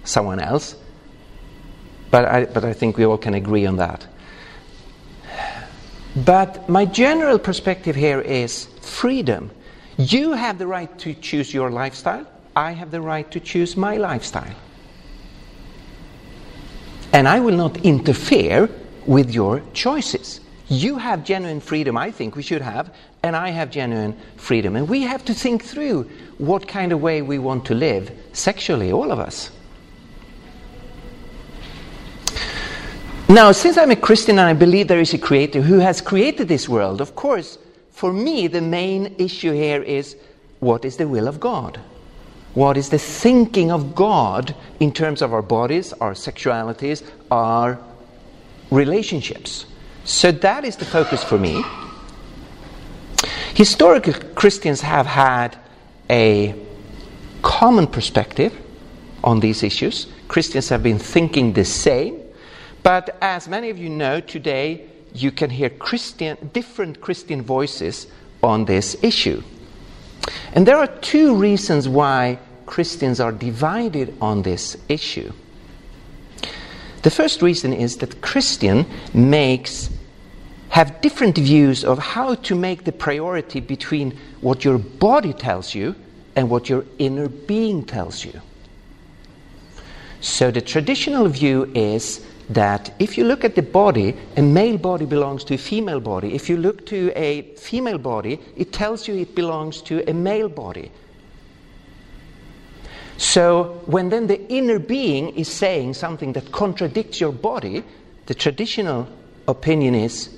someone 0.04 0.40
else. 0.40 0.76
But 2.10 2.26
I, 2.26 2.46
but 2.46 2.66
I 2.66 2.74
think 2.74 2.98
we 2.98 3.06
all 3.06 3.20
can 3.20 3.36
agree 3.36 3.68
on 3.68 3.76
that. 3.76 4.08
But 6.16 6.68
my 6.68 6.86
general 6.86 7.38
perspective 7.38 7.96
here 7.96 8.22
is 8.22 8.66
freedom. 8.82 9.52
You 9.98 10.32
have 10.34 10.58
the 10.58 10.66
right 10.66 10.98
to 10.98 11.14
choose 11.14 11.54
your 11.54 11.70
lifestyle. 11.70 12.26
I 12.55 12.72
have 12.72 12.91
the 12.91 13.01
right 13.01 13.29
to 13.31 13.39
choose 13.39 13.77
my 13.77 13.98
lifestyle. 13.98 14.55
And 17.13 17.27
I 17.27 17.39
will 17.39 17.55
not 17.55 17.77
interfere 17.77 18.70
with 19.05 19.31
your 19.34 19.62
choices. 19.74 20.39
You 20.67 20.98
have 20.98 21.25
genuine 21.25 21.60
freedom, 21.60 21.98
I 21.98 22.12
think 22.12 22.36
we 22.36 22.43
should 22.43 22.62
have, 22.62 22.93
and 23.24 23.36
I 23.36 23.50
have 23.50 23.70
genuine 23.70 24.17
freedom. 24.38 24.75
And 24.75 24.88
we 24.88 25.01
have 25.01 25.25
to 25.25 25.34
think 25.34 25.63
through 25.63 26.10
what 26.38 26.67
kind 26.67 26.93
of 26.93 27.01
way 27.01 27.22
we 27.22 27.39
want 27.39 27.65
to 27.65 27.75
live 27.75 28.12
sexually, 28.34 28.91
all 28.91 29.12
of 29.12 29.20
us. 29.20 29.51
Now, 33.27 33.51
since 33.53 33.77
I'm 33.77 33.91
a 33.91 33.96
Christian 33.96 34.39
and 34.39 34.48
I 34.50 34.53
believe 34.53 34.88
there 34.88 35.00
is 35.00 35.13
a 35.13 35.17
creator 35.17 35.62
who 35.62 35.79
has 35.79 36.01
created 36.01 36.48
this 36.48 36.67
world, 36.67 37.00
of 37.00 37.15
course, 37.15 37.58
for 37.91 38.12
me, 38.12 38.48
the 38.48 38.62
main 38.62 39.15
issue 39.20 39.53
here 39.53 39.81
is 39.81 40.17
what 40.60 40.84
is 40.86 40.98
the 40.98 41.08
will 41.08 41.27
of 41.27 41.39
God? 41.39 41.79
What 42.53 42.75
is 42.77 42.89
the 42.89 43.00
thinking 43.00 43.72
of 43.72 43.96
God 43.96 44.55
in 44.79 44.91
terms 44.91 45.22
of 45.22 45.34
our 45.34 45.41
bodies, 45.41 45.93
our 45.93 46.13
sexualities, 46.13 47.03
our 47.29 47.79
relationships? 48.70 49.65
So 50.03 50.31
that 50.31 50.65
is 50.65 50.75
the 50.75 50.86
focus 50.86 51.24
for 51.24 51.38
me. 51.38 51.63
Historical 53.53 54.13
Christians 54.36 54.81
have 54.81 55.05
had 55.05 55.58
a 56.10 56.55
common 57.41 57.88
perspective 57.88 58.53
on 59.24 59.39
these 59.39 59.63
issues. 59.63 60.08
Christians 60.27 60.70
have 60.70 60.84
been 60.84 61.00
thinking 61.00 61.53
the 61.53 61.65
same. 61.65 62.20
But 62.84 63.17
as 63.22 63.48
many 63.48 63.70
of 63.70 63.77
you 63.77 63.89
know, 63.89 64.20
today 64.20 64.88
you 65.13 65.31
can 65.31 65.50
hear 65.50 65.70
Christian, 65.70 66.50
different 66.53 67.01
Christian 67.01 67.41
voices 67.41 68.08
on 68.41 68.65
this 68.65 68.98
issue. 69.03 69.43
And 70.54 70.68
there 70.68 70.78
are 70.78 70.88
two 70.88 71.36
reasons 71.36 71.88
why 71.88 72.40
Christians 72.66 73.20
are 73.20 73.32
divided 73.32 74.16
on 74.22 74.44
this 74.44 74.78
issue. 74.88 75.32
The 77.04 77.12
first 77.12 77.42
reason 77.42 77.74
is 77.74 77.98
that 77.98 78.22
Christian 78.22 78.86
makes 79.13 79.90
have 80.70 81.01
different 81.01 81.38
views 81.38 81.84
of 81.84 82.00
how 82.00 82.36
to 82.36 82.56
make 82.56 82.86
the 82.86 82.94
priority 82.94 83.60
between 83.60 84.18
what 84.40 84.63
your 84.63 84.78
body 84.78 85.34
tells 85.34 85.75
you 85.75 85.96
and 86.36 86.50
what 86.50 86.70
your 86.70 86.86
inner 86.98 87.28
being 87.28 87.84
tells 87.84 88.24
you. 88.24 88.40
So 90.22 90.50
the 90.50 90.62
traditional 90.62 91.28
view 91.28 91.70
is 91.75 92.25
that 92.53 92.93
if 93.00 93.17
you 93.17 93.24
look 93.24 93.46
at 93.46 93.55
the 93.55 93.62
body, 93.62 94.15
a 94.36 94.41
male 94.41 94.77
body 94.77 95.05
belongs 95.05 95.43
to 95.46 95.53
a 95.53 95.58
female 95.58 96.00
body. 96.00 96.34
If 96.36 96.50
you 96.50 96.58
look 96.58 96.86
to 96.88 97.12
a 97.15 97.43
female 97.55 97.98
body, 97.98 98.39
it 98.55 98.74
tells 98.74 99.08
you 99.08 99.15
it 99.15 99.36
belongs 99.36 99.81
to 99.84 100.08
a 100.10 100.13
male 100.13 100.50
body. 100.50 100.91
So 103.17 103.81
when 103.86 104.10
then 104.10 104.27
the 104.27 104.41
inner 104.51 104.79
being 104.79 105.29
is 105.36 105.48
saying 105.48 105.93
something 105.93 106.34
that 106.34 106.51
contradicts 106.51 107.22
your 107.22 107.31
body, 107.31 107.84
the 108.25 108.34
traditional 108.34 109.08
opinion 109.48 109.96
is 109.96 110.29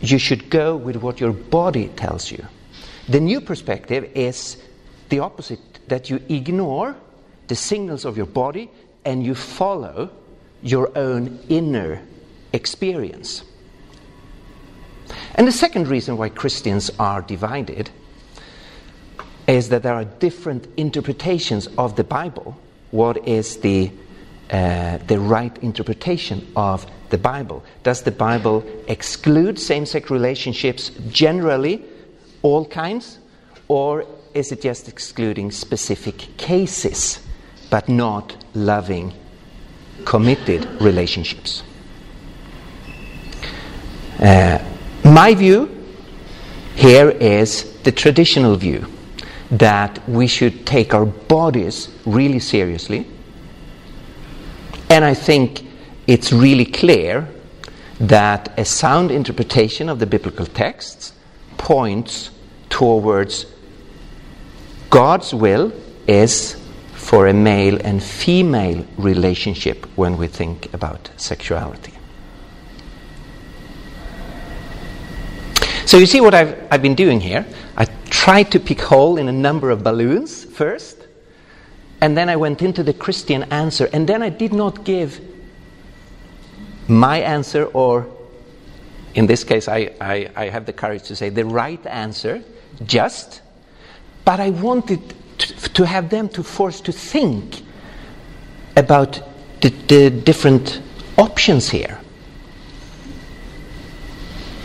you 0.00 0.18
should 0.18 0.50
go 0.50 0.76
with 0.76 0.96
what 0.96 1.20
your 1.20 1.32
body 1.32 1.88
tells 1.96 2.30
you. 2.30 2.44
The 3.08 3.20
new 3.20 3.40
perspective 3.40 4.10
is 4.14 4.56
the 5.08 5.20
opposite 5.20 5.60
that 5.88 6.10
you 6.10 6.20
ignore 6.28 6.96
the 7.48 7.54
signals 7.56 8.04
of 8.04 8.16
your 8.16 8.26
body 8.26 8.70
and 9.04 9.24
you 9.24 9.34
follow 9.34 10.10
your 10.64 10.90
own 10.96 11.38
inner 11.48 12.00
experience. 12.52 13.44
And 15.36 15.46
the 15.46 15.52
second 15.52 15.88
reason 15.88 16.16
why 16.16 16.30
Christians 16.30 16.90
are 16.98 17.20
divided 17.20 17.90
is 19.46 19.68
that 19.68 19.82
there 19.82 19.92
are 19.92 20.06
different 20.06 20.66
interpretations 20.78 21.68
of 21.76 21.96
the 21.96 22.04
Bible. 22.04 22.56
What 22.92 23.28
is 23.28 23.58
the, 23.58 23.92
uh, 24.50 24.98
the 25.06 25.20
right 25.20 25.56
interpretation 25.62 26.50
of 26.56 26.86
the 27.10 27.18
Bible? 27.18 27.62
Does 27.82 28.02
the 28.02 28.10
Bible 28.10 28.64
exclude 28.88 29.58
same 29.58 29.84
sex 29.84 30.10
relationships 30.10 30.90
generally, 31.10 31.84
all 32.40 32.64
kinds? 32.64 33.18
Or 33.68 34.06
is 34.32 34.50
it 34.50 34.62
just 34.62 34.88
excluding 34.88 35.50
specific 35.50 36.36
cases, 36.38 37.20
but 37.68 37.86
not 37.86 38.34
loving 38.54 39.12
committed 40.04 40.66
relationships. 40.80 41.62
Uh, 44.18 44.58
my 45.04 45.34
view 45.34 45.68
here 46.74 47.10
is 47.10 47.72
the 47.82 47.92
traditional 47.92 48.56
view 48.56 48.86
that 49.50 50.06
we 50.08 50.26
should 50.26 50.66
take 50.66 50.94
our 50.94 51.06
bodies 51.06 51.88
really 52.06 52.38
seriously. 52.38 53.06
And 54.90 55.04
I 55.04 55.14
think 55.14 55.66
it's 56.06 56.32
really 56.32 56.64
clear 56.64 57.28
that 58.00 58.52
a 58.58 58.64
sound 58.64 59.10
interpretation 59.10 59.88
of 59.88 59.98
the 59.98 60.06
biblical 60.06 60.46
texts 60.46 61.12
points 61.58 62.30
towards 62.68 63.46
God's 64.90 65.32
will 65.34 65.72
is 66.06 66.56
for 67.04 67.26
a 67.26 67.34
male 67.34 67.78
and 67.84 68.02
female 68.02 68.82
relationship 68.96 69.84
when 69.94 70.16
we 70.16 70.26
think 70.26 70.72
about 70.72 71.10
sexuality. 71.18 71.92
So 75.84 75.98
you 75.98 76.06
see 76.06 76.22
what 76.22 76.32
I've, 76.32 76.66
I've 76.70 76.80
been 76.80 76.94
doing 76.94 77.20
here? 77.20 77.44
I 77.76 77.84
tried 78.08 78.50
to 78.52 78.58
pick 78.58 78.80
hole 78.80 79.18
in 79.18 79.28
a 79.28 79.32
number 79.32 79.68
of 79.68 79.84
balloons 79.84 80.44
first, 80.44 81.06
and 82.00 82.16
then 82.16 82.30
I 82.30 82.36
went 82.36 82.62
into 82.62 82.82
the 82.82 82.94
Christian 82.94 83.42
answer, 83.44 83.86
and 83.92 84.08
then 84.08 84.22
I 84.22 84.30
did 84.30 84.54
not 84.54 84.84
give 84.84 85.20
my 86.88 87.18
answer, 87.18 87.66
or 87.66 88.06
in 89.14 89.26
this 89.26 89.44
case, 89.44 89.68
I, 89.68 89.92
I, 90.00 90.30
I 90.34 90.48
have 90.48 90.64
the 90.64 90.72
courage 90.72 91.02
to 91.04 91.16
say 91.16 91.28
the 91.28 91.44
right 91.44 91.84
answer, 91.84 92.42
just, 92.86 93.42
but 94.24 94.40
I 94.40 94.48
wanted 94.48 95.14
to, 95.44 95.86
have 95.86 96.10
them 96.10 96.28
to 96.30 96.42
force 96.42 96.80
to 96.82 96.92
think 96.92 97.62
about 98.76 99.20
the, 99.60 99.70
the 99.88 100.10
different 100.10 100.80
options 101.16 101.70
here. 101.70 102.00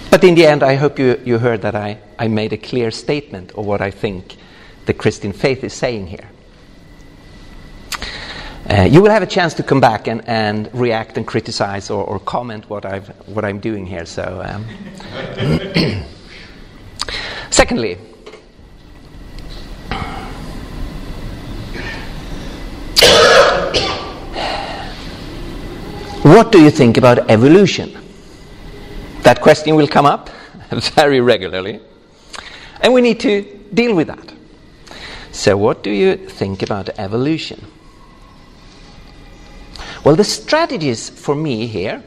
But 0.09 0.24
in 0.24 0.36
the 0.36 0.48
end, 0.48 0.63
I 0.63 0.75
hope 0.75 0.98
you, 0.98 1.21
you 1.24 1.38
heard 1.38 1.62
that 1.62 1.75
I, 1.75 2.00
I 2.17 2.27
made 2.27 2.51
a 2.53 2.57
clear 2.57 2.91
statement 2.91 3.51
of 3.51 3.65
what 3.65 3.81
I 3.81 3.91
think 3.91 4.36
the 4.86 4.93
Christian 4.93 5.33
faith 5.33 5.63
is 5.63 5.74
saying 5.74 6.07
here. 6.07 6.29
Uh, 8.69 8.83
you 8.83 9.01
will 9.01 9.09
have 9.09 9.24
a 9.24 9.27
chance 9.27 9.53
to 9.55 9.63
come 9.63 9.79
back 9.79 10.07
and, 10.07 10.27
and 10.27 10.69
react 10.74 11.17
and 11.17 11.25
criticize 11.25 11.89
or, 11.89 12.03
or 12.03 12.19
comment 12.19 12.69
what, 12.69 12.86
I've, 12.86 13.07
what 13.27 13.45
I'm 13.45 13.59
doing 13.59 13.86
here. 13.86 14.05
So, 14.05 14.41
um. 14.43 16.03
secondly, 17.50 17.98
what 26.23 26.51
do 26.51 26.61
you 26.61 26.69
think 26.69 26.97
about 26.97 27.29
evolution? 27.29 27.97
That 29.23 29.41
question 29.41 29.75
will 29.75 29.88
come 29.88 30.05
up 30.05 30.29
very 30.71 31.21
regularly, 31.21 31.79
and 32.81 32.93
we 32.93 33.01
need 33.01 33.19
to 33.21 33.41
deal 33.73 33.95
with 33.95 34.07
that. 34.07 34.33
So, 35.31 35.55
what 35.55 35.83
do 35.83 35.91
you 35.91 36.17
think 36.17 36.61
about 36.61 36.89
evolution? 36.97 37.65
Well, 40.03 40.15
the 40.15 40.23
strategies 40.23 41.09
for 41.09 41.35
me 41.35 41.67
here, 41.67 42.03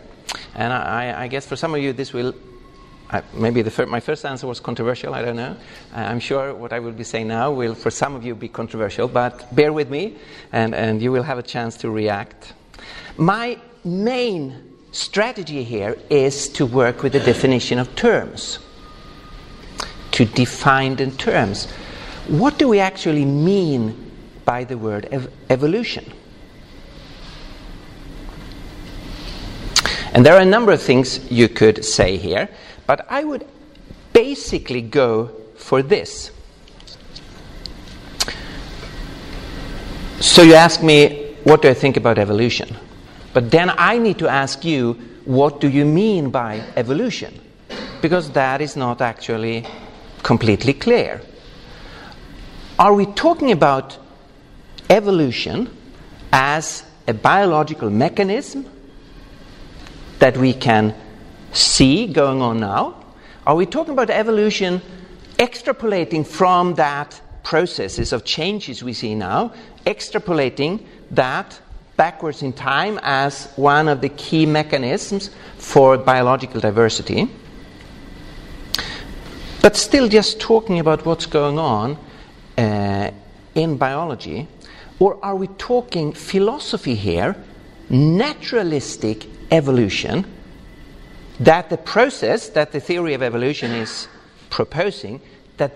and 0.55 0.73
I, 0.73 1.23
I 1.25 1.29
guess 1.29 1.47
for 1.47 1.57
some 1.57 1.75
of 1.75 1.81
you 1.81 1.93
this 1.93 2.13
will, 2.13 2.35
uh, 3.11 3.21
maybe 3.35 3.63
fir- 3.65 3.87
my 3.87 4.01
first 4.01 4.25
answer 4.25 4.47
was 4.47 4.61
controversial, 4.61 5.15
I 5.15 5.23
don't 5.23 5.37
know. 5.37 5.57
Uh, 5.95 5.99
I'm 5.99 6.21
sure 6.21 6.55
what 6.55 6.73
I 6.73 6.79
will 6.81 6.93
be 6.93 7.05
saying 7.05 7.29
now 7.29 7.51
will 7.53 7.75
for 7.75 7.91
some 7.91 8.15
of 8.15 8.25
you 8.25 8.35
be 8.35 8.49
controversial, 8.49 9.09
but 9.09 9.55
bear 9.55 9.73
with 9.73 9.91
me 9.91 10.17
and, 10.53 10.75
and 10.75 11.03
you 11.03 11.13
will 11.13 11.23
have 11.23 11.39
a 11.39 11.43
chance 11.43 11.77
to 11.79 11.91
react. 11.91 12.55
My 13.17 13.59
main 13.85 14.73
strategy 14.93 15.65
here 15.65 15.99
is 16.11 16.49
to 16.51 16.67
work 16.67 17.03
with 17.03 17.13
the 17.13 17.21
definition 17.21 17.79
of 17.79 17.95
terms, 17.97 18.59
to 20.13 20.25
define 20.25 20.97
the 20.97 21.11
terms. 21.11 21.71
What 22.29 22.59
do 22.59 22.69
we 22.69 22.79
actually 22.79 23.25
mean 23.25 24.11
by 24.45 24.65
the 24.65 24.79
word 24.79 25.09
ev- 25.11 25.33
evolution? 25.51 26.13
And 30.15 30.27
there 30.27 30.35
are 30.35 30.43
a 30.43 30.45
number 30.45 30.73
of 30.73 30.83
things 30.83 31.31
you 31.31 31.49
could 31.49 31.85
say 31.85 32.19
here, 32.19 32.49
but 32.87 33.07
I 33.11 33.25
would 33.25 33.47
basically 34.13 34.83
go 34.83 35.31
for 35.57 35.83
this. 35.83 36.31
So 40.21 40.43
you 40.43 40.55
ask 40.55 40.83
me, 40.83 41.35
what 41.45 41.63
do 41.63 41.69
I 41.69 41.75
think 41.75 41.97
about 41.97 42.19
evolution? 42.19 42.77
But 43.33 43.51
then 43.51 43.71
I 43.71 43.99
need 43.99 44.19
to 44.19 44.29
ask 44.29 44.65
you, 44.65 44.95
what 45.25 45.61
do 45.61 45.69
you 45.69 45.85
mean 45.85 46.31
by 46.31 46.63
evolution? 46.77 47.41
Because 48.01 48.31
that 48.33 48.61
is 48.61 48.77
not 48.77 49.01
actually 49.01 49.65
completely 50.23 50.75
clear. 50.75 51.21
Are 52.79 52.95
we 52.95 53.07
talking 53.07 53.53
about 53.53 53.99
evolution 54.91 55.75
as 56.33 56.85
a 57.07 57.15
biological 57.15 57.91
mechanism 57.91 58.69
that 60.19 60.37
we 60.37 60.53
can 60.53 60.95
see 61.53 62.07
going 62.07 62.43
on 62.43 62.61
now? 62.61 63.05
Are 63.47 63.55
we 63.55 63.67
talking 63.67 63.93
about 63.93 64.11
evolution 64.11 64.81
extrapolating 65.39 66.27
from 66.27 66.75
that 66.75 67.21
processes 67.43 68.13
of 68.13 68.25
changes 68.25 68.83
we 68.83 68.93
see 68.93 69.15
now, 69.15 69.53
extrapolating 69.85 70.85
that 71.11 71.61
backwards 72.03 72.43
in 72.43 72.53
time 72.53 72.99
as 73.05 73.47
one 73.55 73.87
of 73.87 74.01
the 74.01 74.09
key 74.09 74.45
mechanisms 74.45 75.31
for 75.57 75.97
biological 75.97 76.61
diversity? 76.61 77.29
But 79.61 79.77
still, 79.77 80.09
just 80.09 80.41
talking 80.41 80.81
about 80.81 81.07
what's 81.07 81.27
going 81.27 81.61
on 81.61 81.97
uh, 82.59 83.13
in 83.55 83.77
biology, 83.77 84.49
or 84.99 85.17
are 85.23 85.37
we 85.37 85.47
talking 85.47 86.13
philosophy 86.13 86.97
here, 86.97 87.37
naturalistic 87.89 89.27
evolution, 89.53 90.25
that 91.39 91.71
the 91.71 91.79
process 91.79 92.49
that 92.49 92.73
the 92.73 92.81
theory 92.81 93.15
of 93.15 93.23
evolution 93.23 93.71
is 93.71 94.09
proposing, 94.51 95.21
that 95.57 95.73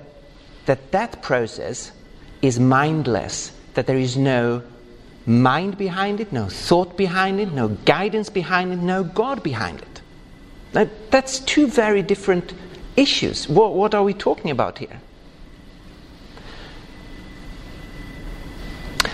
that, 0.65 0.91
that 0.91 1.23
process 1.23 1.93
is 2.43 2.59
mindless, 2.59 3.53
that 3.75 3.87
there 3.87 4.03
is 4.09 4.17
no 4.17 4.63
mind 5.27 5.77
behind 5.77 6.21
it, 6.21 6.33
no 6.33 6.49
thought 6.49 6.97
behind 6.97 7.41
it, 7.41 7.53
no 7.53 7.69
guidance 7.69 8.31
behind 8.31 8.73
it, 8.73 8.77
no 8.77 9.03
God 9.03 9.43
behind 9.43 9.83
it. 9.83 10.01
Now, 10.73 10.89
that's 11.11 11.41
two 11.41 11.67
very 11.67 12.03
different 12.03 12.55
issues. 12.97 13.49
What, 13.49 13.75
what 13.75 13.95
are 13.95 14.05
we 14.05 14.15
talking 14.15 14.51
about 14.51 14.79
here? 14.79 15.01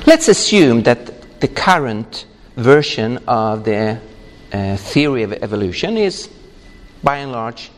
Let's 0.07 0.29
assume 0.29 0.83
that 0.83 1.41
the 1.41 1.49
current 1.49 2.27
version 2.57 3.19
of 3.27 3.65
the 3.65 4.01
uh, 4.53 4.77
theory 4.77 5.23
of 5.23 5.33
evolution 5.33 5.97
is, 5.97 6.29
by 7.03 7.19
and 7.19 7.33
large, 7.33 7.71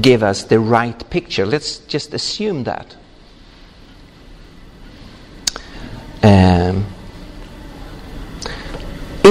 give 0.00 0.22
us 0.22 0.44
the 0.44 0.58
right 0.58 1.08
picture. 1.10 1.46
Let's 1.46 1.78
just 1.78 2.12
assume 2.12 2.64
that. 2.64 2.96
Um, 6.22 6.86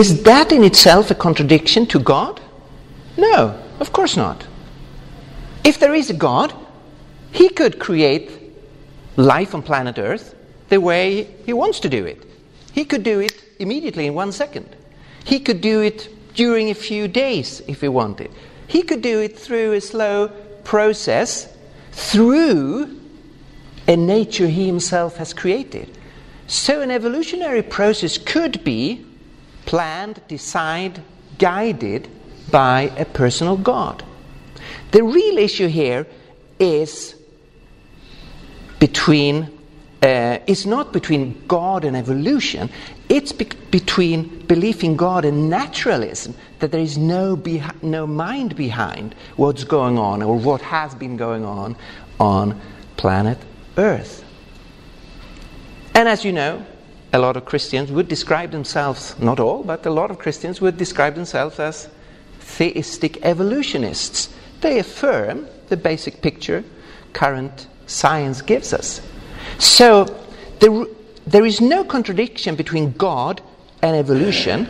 is 0.05 0.23
that 0.23 0.51
in 0.51 0.63
itself 0.63 1.09
a 1.09 1.15
contradiction 1.15 1.87
to 1.87 1.99
God? 1.99 2.39
No, 3.17 3.59
of 3.79 3.91
course 3.91 4.15
not. 4.15 4.45
If 5.63 5.79
there 5.79 5.95
is 5.95 6.09
a 6.11 6.13
God, 6.13 6.53
He 7.31 7.49
could 7.49 7.79
create 7.79 8.29
life 9.15 9.55
on 9.55 9.63
planet 9.63 9.97
Earth 9.97 10.35
the 10.69 10.79
way 10.79 11.23
He 11.45 11.53
wants 11.53 11.79
to 11.79 11.89
do 11.89 12.05
it. 12.05 12.23
He 12.71 12.85
could 12.85 13.03
do 13.03 13.19
it 13.19 13.43
immediately 13.57 14.05
in 14.05 14.13
one 14.13 14.31
second. 14.31 14.75
He 15.23 15.39
could 15.39 15.61
do 15.61 15.81
it 15.81 16.09
during 16.35 16.69
a 16.69 16.75
few 16.75 17.07
days 17.07 17.63
if 17.67 17.81
he 17.81 17.87
wanted. 17.87 18.29
He 18.67 18.83
could 18.83 19.01
do 19.01 19.21
it 19.21 19.39
through 19.39 19.73
a 19.73 19.81
slow 19.81 20.27
process, 20.63 21.51
through 21.93 22.99
a 23.87 23.95
nature 23.95 24.47
he 24.47 24.67
himself 24.67 25.17
has 25.17 25.33
created. 25.33 25.97
So, 26.47 26.81
an 26.81 26.91
evolutionary 26.91 27.63
process 27.63 28.19
could 28.19 28.63
be 28.63 29.03
planned, 29.65 30.21
designed, 30.27 31.01
guided 31.37 32.07
by 32.51 32.93
a 32.97 33.05
personal 33.05 33.57
God. 33.57 34.03
The 34.91 35.03
real 35.03 35.37
issue 35.37 35.67
here 35.67 36.07
is 36.59 37.15
between 38.79 39.55
uh, 40.05 40.37
is 40.45 40.67
not 40.67 40.93
between 40.93 41.41
God 41.47 41.83
and 41.83 41.97
evolution, 41.97 42.69
it's 43.09 43.31
be- 43.31 43.49
between 43.71 44.45
belief 44.45 44.83
in 44.83 44.95
God 44.95 45.25
and 45.25 45.49
naturalism, 45.49 46.35
that 46.59 46.71
there 46.71 46.81
is 46.81 46.95
no, 46.95 47.35
behi- 47.35 47.81
no 47.81 48.05
mind 48.05 48.55
behind 48.55 49.15
what's 49.35 49.63
going 49.63 49.97
on 49.97 50.21
or 50.21 50.37
what 50.37 50.61
has 50.61 50.93
been 50.93 51.17
going 51.17 51.43
on 51.43 51.75
on 52.19 52.59
planet 52.97 53.39
Earth. 53.77 54.23
And 55.95 56.07
as 56.07 56.23
you 56.23 56.31
know, 56.31 56.63
a 57.15 57.19
lot 57.19 57.37
of 57.37 57.45
Christians 57.45 57.93
would 57.93 58.09
describe 58.09 58.51
themselves, 58.51 59.17
not 59.19 59.39
all, 59.39 59.63
but 59.63 59.85
a 59.85 59.89
lot 59.89 60.11
of 60.11 60.19
Christians 60.19 60.59
would 60.59 60.75
describe 60.77 61.15
themselves 61.15 61.59
as 61.59 61.87
theistic 62.39 63.23
evolutionists. 63.23 64.35
They 64.59 64.79
affirm 64.79 65.47
the 65.69 65.77
basic 65.77 66.21
picture 66.21 66.63
current 67.13 67.67
science 67.87 68.41
gives 68.41 68.73
us. 68.73 68.99
So 69.59 70.03
there, 70.59 70.85
there 71.25 71.45
is 71.45 71.61
no 71.61 71.85
contradiction 71.85 72.55
between 72.55 72.91
God 72.91 73.41
and 73.81 73.95
evolution, 73.95 74.67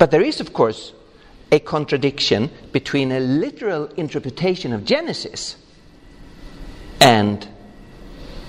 but 0.00 0.10
there 0.10 0.22
is, 0.22 0.40
of 0.40 0.52
course, 0.52 0.92
a 1.52 1.60
contradiction 1.60 2.50
between 2.72 3.12
a 3.12 3.20
literal 3.20 3.86
interpretation 3.96 4.72
of 4.72 4.84
Genesis 4.84 5.56
and 7.00 7.46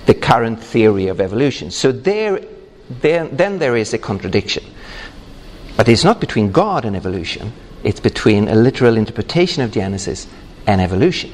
the 0.07 0.15
current 0.15 0.63
theory 0.63 1.07
of 1.07 1.21
evolution. 1.21 1.69
So 1.69 1.91
there, 1.91 2.39
there, 3.01 3.27
then 3.27 3.59
there 3.59 3.75
is 3.75 3.93
a 3.93 3.97
contradiction. 3.97 4.63
But 5.75 5.89
it's 5.89 6.03
not 6.03 6.19
between 6.19 6.51
God 6.51 6.85
and 6.85 6.95
evolution, 6.95 7.53
it's 7.83 7.99
between 7.99 8.47
a 8.47 8.55
literal 8.55 8.97
interpretation 8.97 9.63
of 9.63 9.71
Genesis 9.71 10.27
and 10.67 10.79
evolution. 10.79 11.31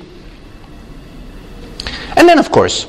And 2.16 2.28
then, 2.28 2.40
of 2.40 2.52
course, 2.52 2.88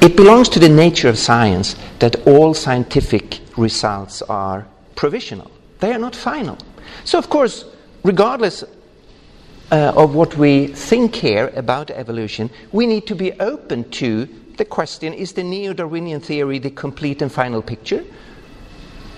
it 0.00 0.16
belongs 0.16 0.48
to 0.50 0.58
the 0.58 0.68
nature 0.68 1.08
of 1.08 1.18
science 1.18 1.74
that 1.98 2.26
all 2.26 2.54
scientific 2.54 3.40
results 3.56 4.22
are 4.22 4.66
provisional, 4.94 5.50
they 5.80 5.92
are 5.92 5.98
not 5.98 6.14
final. 6.14 6.58
So, 7.04 7.18
of 7.18 7.28
course, 7.28 7.64
regardless 8.04 8.64
uh, 9.70 9.92
of 9.96 10.14
what 10.14 10.36
we 10.36 10.68
think 10.68 11.14
here 11.14 11.52
about 11.54 11.90
evolution, 11.90 12.50
we 12.72 12.86
need 12.86 13.06
to 13.06 13.14
be 13.14 13.32
open 13.40 13.90
to 13.90 14.28
the 14.58 14.64
question 14.64 15.14
is 15.14 15.32
the 15.32 15.44
neo 15.44 15.72
Darwinian 15.72 16.20
theory 16.20 16.58
the 16.58 16.70
complete 16.70 17.22
and 17.22 17.32
final 17.32 17.62
picture? 17.62 18.04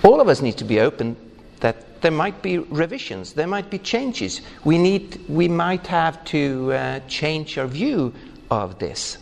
All 0.05 0.21
of 0.21 0.29
us 0.29 0.41
need 0.41 0.57
to 0.59 0.65
be 0.65 0.81
open 0.81 1.17
that 1.61 2.01
there 2.03 2.11
might 2.11 2.41
be 2.43 2.59
revisions, 2.59 3.33
there 3.33 3.47
might 3.47 3.71
be 3.71 3.79
changes. 3.79 4.41
We, 4.65 4.79
need, 4.79 5.21
we 5.29 5.49
might 5.49 5.87
have 5.89 6.25
to 6.27 6.73
uh, 6.73 7.01
change 7.09 7.59
our 7.59 7.67
view 7.67 8.15
of 8.51 8.79
this. 8.79 9.19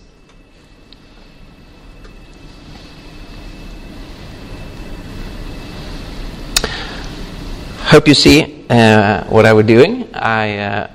Hope 7.80 8.06
you 8.06 8.14
see 8.14 8.66
uh, 8.68 9.24
what 9.24 9.46
I 9.46 9.52
was 9.52 9.66
doing. 9.66 10.14
I, 10.14 10.58
uh, 10.58 10.90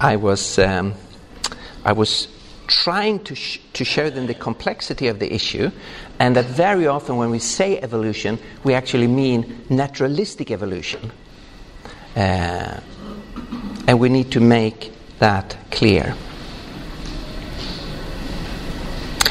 I 0.00 0.16
was, 0.16 0.58
um, 0.58 0.94
I 1.84 1.92
was 1.92 2.28
trying 2.76 3.18
to, 3.24 3.34
sh- 3.34 3.58
to 3.72 3.84
show 3.84 4.10
them 4.10 4.26
the 4.26 4.34
complexity 4.34 5.08
of 5.08 5.18
the 5.18 5.32
issue, 5.32 5.70
and 6.18 6.36
that 6.36 6.44
very 6.44 6.86
often 6.86 7.16
when 7.16 7.30
we 7.30 7.38
say 7.38 7.78
evolution, 7.80 8.38
we 8.64 8.74
actually 8.74 9.06
mean 9.06 9.64
naturalistic 9.70 10.50
evolution. 10.50 11.10
Uh, 12.14 12.80
and 13.88 13.98
we 13.98 14.08
need 14.08 14.30
to 14.30 14.40
make 14.40 14.92
that 15.20 15.56
clear. 15.70 16.14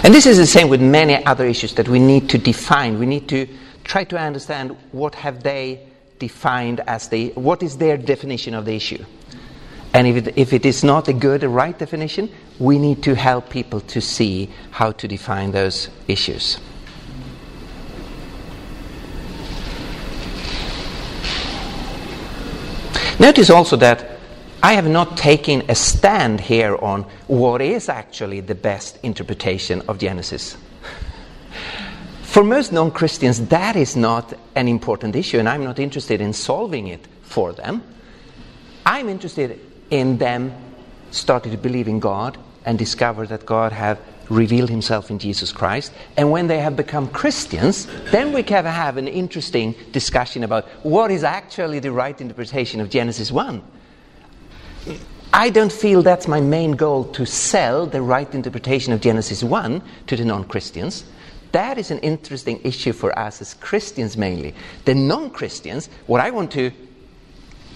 And 0.04 0.14
this 0.14 0.26
is 0.26 0.38
the 0.38 0.48
same 0.48 0.70
with 0.70 0.82
many 0.82 1.24
other 1.26 1.46
issues 1.46 1.76
that 1.76 1.88
we 1.88 2.00
need 2.00 2.30
to 2.30 2.38
define. 2.38 2.98
We 2.98 3.06
need 3.06 3.28
to 3.30 3.48
try 3.84 4.06
to 4.06 4.18
understand 4.18 4.76
what 4.92 5.14
have 5.16 5.44
they 5.44 5.88
defined 6.18 6.80
as 6.88 7.10
the 7.10 7.30
what 7.36 7.62
is 7.62 7.78
their 7.78 7.98
definition 7.98 8.56
of 8.56 8.66
the 8.66 8.76
issue. 8.76 9.04
And 9.96 10.08
if 10.08 10.28
it, 10.28 10.38
if 10.38 10.52
it 10.52 10.66
is 10.66 10.84
not 10.84 11.08
a 11.08 11.14
good, 11.14 11.42
a 11.42 11.48
right 11.48 11.80
definition, 11.80 12.30
we 12.60 12.78
need 12.78 13.02
to 13.04 13.16
help 13.16 13.50
people 13.50 13.80
to 13.80 14.02
see 14.02 14.50
how 14.72 14.92
to 14.92 15.08
define 15.08 15.52
those 15.52 15.88
issues. 16.10 16.60
Notice 23.20 23.50
also 23.50 23.78
that 23.78 24.20
I 24.62 24.74
have 24.74 24.90
not 24.90 25.16
taken 25.16 25.64
a 25.70 25.76
stand 25.76 26.42
here 26.42 26.76
on 26.76 27.04
what 27.28 27.62
is 27.62 27.88
actually 27.88 28.42
the 28.42 28.54
best 28.54 29.00
interpretation 29.02 29.82
of 29.88 29.98
Genesis. 29.98 30.58
For 32.24 32.44
most 32.44 32.74
non 32.74 32.92
Christians, 32.92 33.48
that 33.48 33.78
is 33.78 33.96
not 33.96 34.34
an 34.56 34.68
important 34.68 35.16
issue, 35.16 35.40
and 35.40 35.48
I'm 35.48 35.64
not 35.64 35.80
interested 35.80 36.20
in 36.20 36.34
solving 36.34 36.88
it 36.88 37.08
for 37.22 37.54
them. 37.54 37.82
I'm 38.86 39.08
interested 39.08 39.58
in 39.90 40.18
them 40.18 40.54
started 41.12 41.52
to 41.52 41.58
believe 41.58 41.88
in 41.88 42.00
God 42.00 42.38
and 42.66 42.78
discover 42.78 43.26
that 43.28 43.46
God 43.46 43.72
have 43.72 44.00
revealed 44.30 44.70
himself 44.70 45.12
in 45.12 45.20
Jesus 45.20 45.52
Christ. 45.52 45.94
And 46.18 46.32
when 46.32 46.48
they 46.48 46.60
have 46.60 46.76
become 46.76 47.08
Christians, 47.10 47.88
then 48.12 48.34
we 48.34 48.44
can 48.44 48.66
have 48.66 48.98
an 48.98 49.08
interesting 49.08 49.76
discussion 49.92 50.44
about 50.44 50.66
what 50.84 51.12
is 51.12 51.24
actually 51.24 51.80
the 51.80 51.92
right 51.92 52.20
interpretation 52.20 52.82
of 52.82 52.90
Genesis 52.90 53.32
1. 53.32 53.62
I 55.34 55.50
don't 55.50 55.72
feel 55.72 56.02
that's 56.02 56.28
my 56.28 56.40
main 56.40 56.72
goal 56.74 57.04
to 57.12 57.26
sell 57.26 57.86
the 57.86 58.02
right 58.02 58.34
interpretation 58.34 58.94
of 58.94 59.02
Genesis 59.02 59.44
1 59.44 59.82
to 60.08 60.16
the 60.16 60.26
non 60.26 60.46
Christians. 60.46 61.04
That 61.52 61.78
is 61.78 61.92
an 61.92 62.00
interesting 62.00 62.60
issue 62.64 62.94
for 62.94 63.18
us 63.18 63.42
as 63.42 63.54
Christians 63.56 64.18
mainly. 64.18 64.56
The 64.86 64.96
non 64.96 65.30
Christians, 65.30 65.90
what 66.08 66.22
I 66.22 66.32
want 66.32 66.52
to 66.52 66.72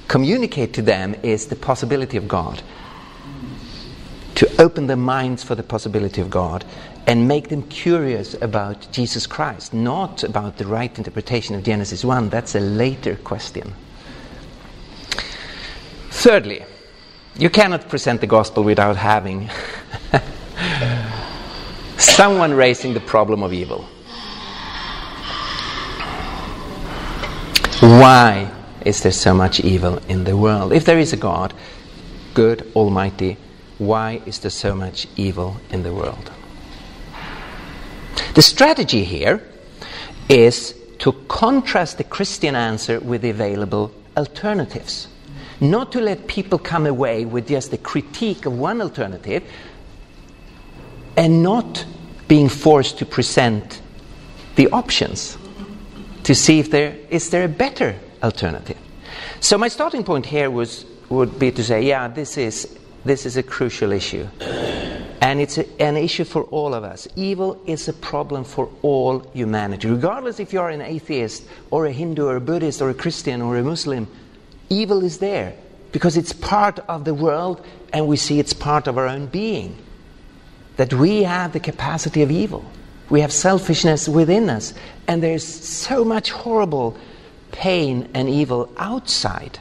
communicate 0.09 0.73
to 0.73 0.81
them 0.81 1.15
is 1.23 1.47
the 1.47 1.55
possibility 1.55 2.17
of 2.17 2.27
God. 2.27 2.61
To 4.35 4.61
open 4.61 4.87
their 4.87 4.97
minds 4.97 5.43
for 5.43 5.55
the 5.55 5.63
possibility 5.63 6.19
of 6.19 6.29
God 6.29 6.65
and 7.07 7.27
make 7.27 7.49
them 7.49 7.63
curious 7.63 8.33
about 8.41 8.91
Jesus 8.91 9.27
Christ, 9.27 9.73
not 9.73 10.23
about 10.23 10.57
the 10.57 10.65
right 10.65 10.97
interpretation 10.97 11.55
of 11.55 11.63
Genesis 11.63 12.03
1. 12.03 12.29
That's 12.29 12.55
a 12.55 12.59
later 12.59 13.15
question. 13.17 13.73
Thirdly, 16.09 16.65
you 17.37 17.49
cannot 17.49 17.87
present 17.87 18.19
the 18.19 18.27
gospel 18.27 18.63
without 18.63 18.95
having 18.95 19.49
someone 21.97 22.53
raising 22.53 22.93
the 22.93 22.99
problem 22.99 23.43
of 23.43 23.53
evil. 23.53 23.83
Why 27.81 28.51
is 28.85 29.01
there 29.01 29.11
so 29.11 29.33
much 29.33 29.59
evil 29.59 29.97
in 30.07 30.23
the 30.23 30.37
world? 30.37 30.73
If 30.73 30.85
there 30.85 30.99
is 30.99 31.13
a 31.13 31.17
God, 31.17 31.53
good, 32.33 32.71
almighty, 32.75 33.37
why 33.77 34.21
is 34.25 34.39
there 34.39 34.51
so 34.51 34.75
much 34.75 35.07
evil 35.15 35.57
in 35.69 35.83
the 35.83 35.93
world? 35.93 36.31
The 38.35 38.41
strategy 38.41 39.03
here 39.03 39.41
is 40.27 40.75
to 40.99 41.13
contrast 41.27 41.97
the 41.97 42.03
Christian 42.03 42.55
answer 42.55 42.99
with 42.99 43.21
the 43.21 43.29
available 43.29 43.91
alternatives. 44.15 45.07
Not 45.61 45.91
to 45.93 46.01
let 46.01 46.27
people 46.27 46.59
come 46.59 46.85
away 46.85 47.25
with 47.25 47.47
just 47.47 47.73
a 47.73 47.77
critique 47.77 48.45
of 48.45 48.57
one 48.57 48.81
alternative 48.81 49.43
and 51.17 51.43
not 51.43 51.85
being 52.27 52.47
forced 52.47 52.97
to 52.99 53.05
present 53.05 53.81
the 54.55 54.69
options 54.69 55.37
to 56.23 56.35
see 56.35 56.59
if 56.59 56.69
there 56.69 56.95
is 57.09 57.29
there 57.29 57.45
a 57.45 57.49
better 57.49 57.95
alternative. 58.23 58.77
So 59.39 59.57
my 59.57 59.67
starting 59.67 60.03
point 60.03 60.25
here 60.25 60.51
was, 60.51 60.85
would 61.09 61.39
be 61.39 61.51
to 61.51 61.63
say, 61.63 61.81
yeah, 61.81 62.07
this 62.07 62.37
is, 62.37 62.77
this 63.05 63.25
is 63.25 63.37
a 63.37 63.43
crucial 63.43 63.91
issue. 63.91 64.27
And 65.21 65.41
it's 65.41 65.57
a, 65.57 65.81
an 65.81 65.97
issue 65.97 66.23
for 66.23 66.43
all 66.43 66.73
of 66.73 66.83
us. 66.83 67.07
Evil 67.15 67.61
is 67.65 67.87
a 67.87 67.93
problem 67.93 68.43
for 68.43 68.69
all 68.81 69.19
humanity. 69.33 69.89
Regardless 69.89 70.39
if 70.39 70.53
you're 70.53 70.69
an 70.69 70.81
atheist 70.81 71.43
or 71.71 71.85
a 71.85 71.91
Hindu 71.91 72.25
or 72.25 72.35
a 72.37 72.41
Buddhist 72.41 72.81
or 72.81 72.89
a 72.89 72.93
Christian 72.93 73.41
or 73.41 73.57
a 73.57 73.63
Muslim, 73.63 74.07
evil 74.69 75.03
is 75.03 75.19
there 75.19 75.55
because 75.91 76.15
it's 76.15 76.33
part 76.33 76.79
of 76.87 77.05
the 77.05 77.13
world 77.13 77.65
and 77.91 78.07
we 78.07 78.17
see 78.17 78.39
it's 78.39 78.53
part 78.53 78.87
of 78.87 78.97
our 78.97 79.07
own 79.07 79.27
being. 79.27 79.77
That 80.77 80.93
we 80.93 81.23
have 81.23 81.51
the 81.51 81.59
capacity 81.59 82.21
of 82.21 82.31
evil. 82.31 82.63
We 83.09 83.21
have 83.21 83.33
selfishness 83.33 84.07
within 84.07 84.49
us. 84.49 84.73
And 85.07 85.21
there's 85.21 85.45
so 85.45 86.05
much 86.05 86.31
horrible 86.31 86.97
pain 87.51 88.09
and 88.13 88.29
evil 88.29 88.71
outside. 88.77 89.59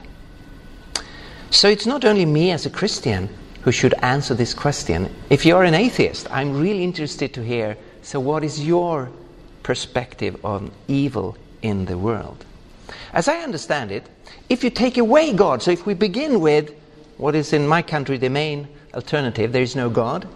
So 1.50 1.68
it's 1.68 1.86
not 1.86 2.04
only 2.04 2.26
me 2.26 2.50
as 2.50 2.66
a 2.66 2.70
Christian 2.70 3.28
who 3.62 3.72
should 3.72 3.94
answer 4.02 4.34
this 4.34 4.54
question. 4.54 5.14
If 5.30 5.44
you're 5.44 5.64
an 5.64 5.74
atheist, 5.74 6.30
I'm 6.30 6.60
really 6.60 6.84
interested 6.84 7.34
to 7.34 7.42
hear 7.42 7.76
so, 8.02 8.20
what 8.20 8.42
is 8.42 8.64
your 8.64 9.10
perspective 9.62 10.42
on 10.42 10.70
evil 10.86 11.36
in 11.60 11.84
the 11.84 11.98
world? 11.98 12.44
As 13.12 13.28
I 13.28 13.38
understand 13.38 13.92
it, 13.92 14.06
if 14.48 14.64
you 14.64 14.70
take 14.70 14.96
away 14.96 15.34
God, 15.34 15.62
so 15.62 15.70
if 15.70 15.84
we 15.84 15.92
begin 15.92 16.40
with 16.40 16.72
what 17.18 17.34
is 17.34 17.52
in 17.52 17.66
my 17.66 17.82
country 17.82 18.16
the 18.16 18.30
main 18.30 18.68
alternative, 18.94 19.52
there 19.52 19.62
is 19.62 19.76
no 19.76 19.90
God, 19.90 20.26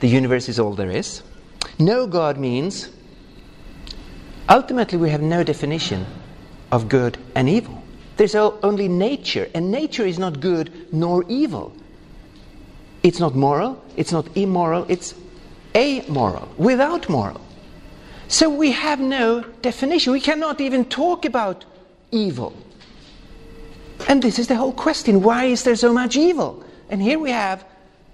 the 0.00 0.08
universe 0.08 0.48
is 0.48 0.58
all 0.58 0.72
there 0.72 0.90
is. 0.90 1.22
No 1.78 2.06
God 2.06 2.38
means 2.38 2.88
ultimately 4.48 4.96
we 4.96 5.10
have 5.10 5.20
no 5.20 5.44
definition 5.44 6.06
of 6.70 6.88
good 6.88 7.18
and 7.34 7.48
evil. 7.48 7.82
There's 8.16 8.34
only 8.34 8.88
nature, 8.88 9.48
and 9.54 9.70
nature 9.70 10.04
is 10.04 10.18
not 10.18 10.40
good 10.40 10.92
nor 10.92 11.24
evil. 11.28 11.72
It's 13.02 13.20
not 13.20 13.34
moral, 13.34 13.82
it's 13.96 14.10
not 14.10 14.36
immoral, 14.36 14.84
it's 14.88 15.14
amoral, 15.74 16.48
without 16.56 17.08
moral. 17.08 17.40
So 18.26 18.50
we 18.50 18.72
have 18.72 19.00
no 19.00 19.42
definition. 19.62 20.12
We 20.12 20.20
cannot 20.20 20.60
even 20.60 20.84
talk 20.84 21.24
about 21.24 21.64
evil. 22.10 22.54
And 24.08 24.22
this 24.22 24.38
is 24.38 24.48
the 24.48 24.56
whole 24.56 24.72
question 24.72 25.22
why 25.22 25.44
is 25.44 25.62
there 25.64 25.76
so 25.76 25.92
much 25.92 26.16
evil? 26.16 26.64
And 26.90 27.00
here 27.00 27.18
we 27.18 27.30
have 27.30 27.64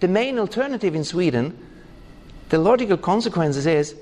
the 0.01 0.09
main 0.09 0.38
alternative 0.38 0.95
in 0.95 1.05
Sweden. 1.05 1.57
The 2.51 2.59
logical 2.59 2.97
consequences 2.97 3.67
is 3.67 3.95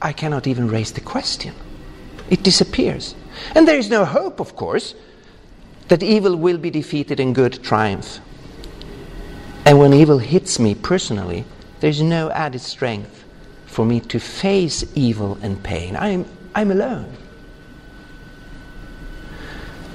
I 0.00 0.12
cannot 0.12 0.46
even 0.46 0.68
raise 0.68 0.92
the 0.92 1.00
question, 1.00 1.54
it 2.30 2.42
disappears. 2.42 3.14
And 3.54 3.66
there 3.66 3.78
is 3.78 3.90
no 3.90 4.04
hope, 4.04 4.40
of 4.40 4.56
course, 4.56 4.94
that 5.88 6.02
evil 6.02 6.36
will 6.36 6.58
be 6.58 6.70
defeated 6.70 7.20
and 7.20 7.34
good 7.34 7.62
triumph. 7.62 8.20
And 9.64 9.78
when 9.78 9.92
evil 9.92 10.18
hits 10.18 10.58
me 10.58 10.74
personally, 10.74 11.44
there's 11.80 12.02
no 12.02 12.30
added 12.30 12.60
strength 12.60 13.24
for 13.66 13.84
me 13.84 14.00
to 14.00 14.18
face 14.18 14.84
evil 14.94 15.38
and 15.42 15.62
pain. 15.62 15.96
I'm, 15.96 16.26
I'm 16.54 16.70
alone. 16.70 17.12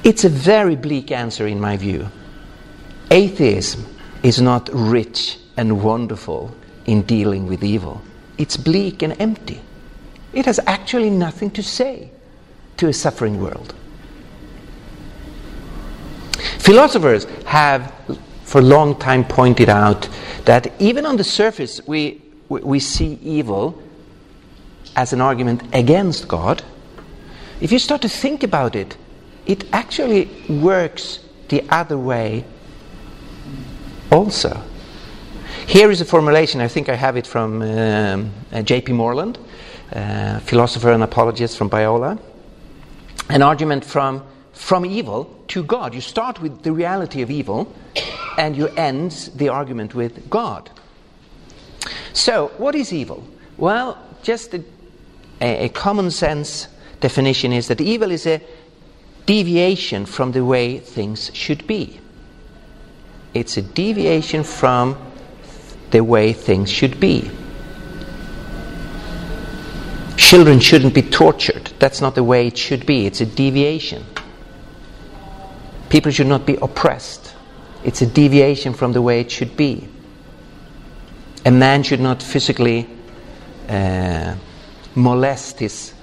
It's 0.03 0.23
a 0.23 0.29
very 0.29 0.75
bleak 0.75 1.11
answer, 1.11 1.47
in 1.47 1.59
my 1.59 1.77
view. 1.77 2.07
Atheism 3.11 3.85
is 4.23 4.41
not 4.41 4.69
rich 4.71 5.37
and 5.57 5.83
wonderful 5.83 6.55
in 6.85 7.01
dealing 7.03 7.47
with 7.47 7.63
evil. 7.63 8.01
It's 8.37 8.57
bleak 8.57 9.01
and 9.01 9.19
empty. 9.19 9.61
It 10.33 10.45
has 10.45 10.59
actually 10.65 11.09
nothing 11.09 11.51
to 11.51 11.63
say 11.63 12.11
to 12.77 12.87
a 12.87 12.93
suffering 12.93 13.41
world. 13.41 13.73
Philosophers 16.59 17.25
have 17.45 17.93
for 18.43 18.59
a 18.59 18.63
long 18.63 18.97
time 18.97 19.23
pointed 19.25 19.69
out 19.69 20.07
that 20.45 20.71
even 20.79 21.05
on 21.05 21.17
the 21.17 21.23
surface 21.23 21.81
we, 21.87 22.21
we 22.49 22.79
see 22.79 23.19
evil 23.21 23.81
as 24.95 25.13
an 25.13 25.21
argument 25.21 25.63
against 25.73 26.27
God. 26.27 26.63
If 27.61 27.71
you 27.71 27.79
start 27.79 28.01
to 28.01 28.09
think 28.09 28.43
about 28.43 28.75
it, 28.75 28.97
it 29.45 29.65
actually 29.73 30.29
works 30.49 31.19
the 31.49 31.63
other 31.69 31.97
way 31.97 32.45
also. 34.11 34.61
Here 35.67 35.91
is 35.91 36.01
a 36.01 36.05
formulation, 36.05 36.61
I 36.61 36.67
think 36.67 36.89
I 36.89 36.95
have 36.95 37.17
it 37.17 37.27
from 37.27 37.61
um, 37.61 38.31
uh, 38.51 38.61
J.P. 38.61 38.93
Moreland, 38.93 39.37
uh, 39.93 40.39
philosopher 40.39 40.91
and 40.91 41.03
apologist 41.03 41.57
from 41.57 41.69
Biola. 41.69 42.19
An 43.29 43.41
argument 43.41 43.83
from, 43.83 44.23
from 44.53 44.85
evil 44.85 45.25
to 45.49 45.63
God. 45.63 45.93
You 45.93 46.01
start 46.01 46.41
with 46.41 46.63
the 46.63 46.71
reality 46.71 47.21
of 47.21 47.31
evil 47.31 47.73
and 48.37 48.55
you 48.55 48.67
end 48.69 49.31
the 49.35 49.49
argument 49.49 49.95
with 49.95 50.29
God. 50.29 50.69
So, 52.13 52.47
what 52.57 52.75
is 52.75 52.93
evil? 52.93 53.23
Well, 53.57 53.97
just 54.23 54.53
a, 54.53 54.63
a, 55.41 55.65
a 55.65 55.69
common 55.69 56.11
sense 56.11 56.67
definition 56.99 57.53
is 57.53 57.67
that 57.67 57.81
evil 57.81 58.11
is 58.11 58.25
a 58.25 58.41
deviation 59.25 60.05
from 60.05 60.31
the 60.31 60.43
way 60.43 60.79
things 60.79 61.29
should 61.33 61.67
be. 61.67 61.99
It's 63.33 63.57
a 63.57 63.61
deviation 63.61 64.43
from 64.43 64.97
the 65.91 66.03
way 66.03 66.33
things 66.33 66.71
should 66.71 66.99
be. 66.99 67.29
Children 70.27 70.59
shouldn't 70.59 70.93
be 70.93 71.03
tortured. 71.03 71.71
That's 71.79 72.01
not 72.01 72.13
the 72.13 72.23
way 72.23 72.47
it 72.47 72.57
should 72.57 72.85
be. 72.85 73.05
It's 73.05 73.21
a 73.21 73.25
deviation. 73.25 74.03
People 75.87 76.11
should 76.11 76.27
not 76.27 76.45
be 76.45 76.57
oppressed. 76.61 77.33
It's 77.85 78.01
a 78.01 78.05
deviation 78.05 78.73
from 78.73 78.91
the 78.91 79.01
way 79.01 79.21
it 79.21 79.31
should 79.31 79.55
be. 79.55 79.87
A 81.45 81.51
man 81.51 81.81
should 81.81 82.01
not 82.01 82.21
physically 82.21 82.89
uh, 83.69 84.35
molest 84.95 85.59
his 85.59 85.93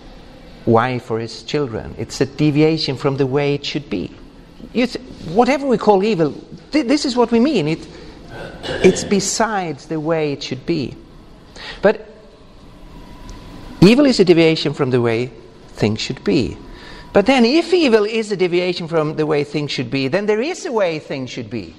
wife 0.64 1.10
or 1.10 1.18
his 1.18 1.42
children. 1.42 1.94
It's 1.98 2.18
a 2.22 2.24
deviation 2.24 2.96
from 2.96 3.18
the 3.18 3.26
way 3.26 3.52
it 3.52 3.66
should 3.66 3.90
be. 3.90 4.10
Th- 4.72 4.96
whatever 5.34 5.66
we 5.66 5.76
call 5.76 6.02
evil, 6.02 6.32
th- 6.72 6.86
this 6.86 7.04
is 7.04 7.14
what 7.14 7.30
we 7.30 7.40
mean. 7.40 7.68
It, 7.68 7.86
it's 8.82 9.04
besides 9.04 9.84
the 9.84 10.00
way 10.00 10.32
it 10.32 10.42
should 10.42 10.64
be. 10.64 10.96
But 11.82 12.13
evil 13.86 14.06
is 14.06 14.20
a 14.20 14.24
deviation 14.24 14.72
from 14.72 14.90
the 14.90 15.00
way 15.00 15.26
things 15.68 16.00
should 16.00 16.22
be. 16.24 16.56
But 17.12 17.26
then, 17.26 17.44
if 17.44 17.72
evil 17.72 18.04
is 18.04 18.32
a 18.32 18.36
deviation 18.36 18.88
from 18.88 19.14
the 19.14 19.26
way 19.26 19.44
things 19.44 19.70
should 19.70 19.90
be, 19.90 20.08
then 20.08 20.26
there 20.26 20.40
is 20.40 20.66
a 20.66 20.72
way 20.72 20.98
things 20.98 21.30
should 21.30 21.48
be. 21.48 21.76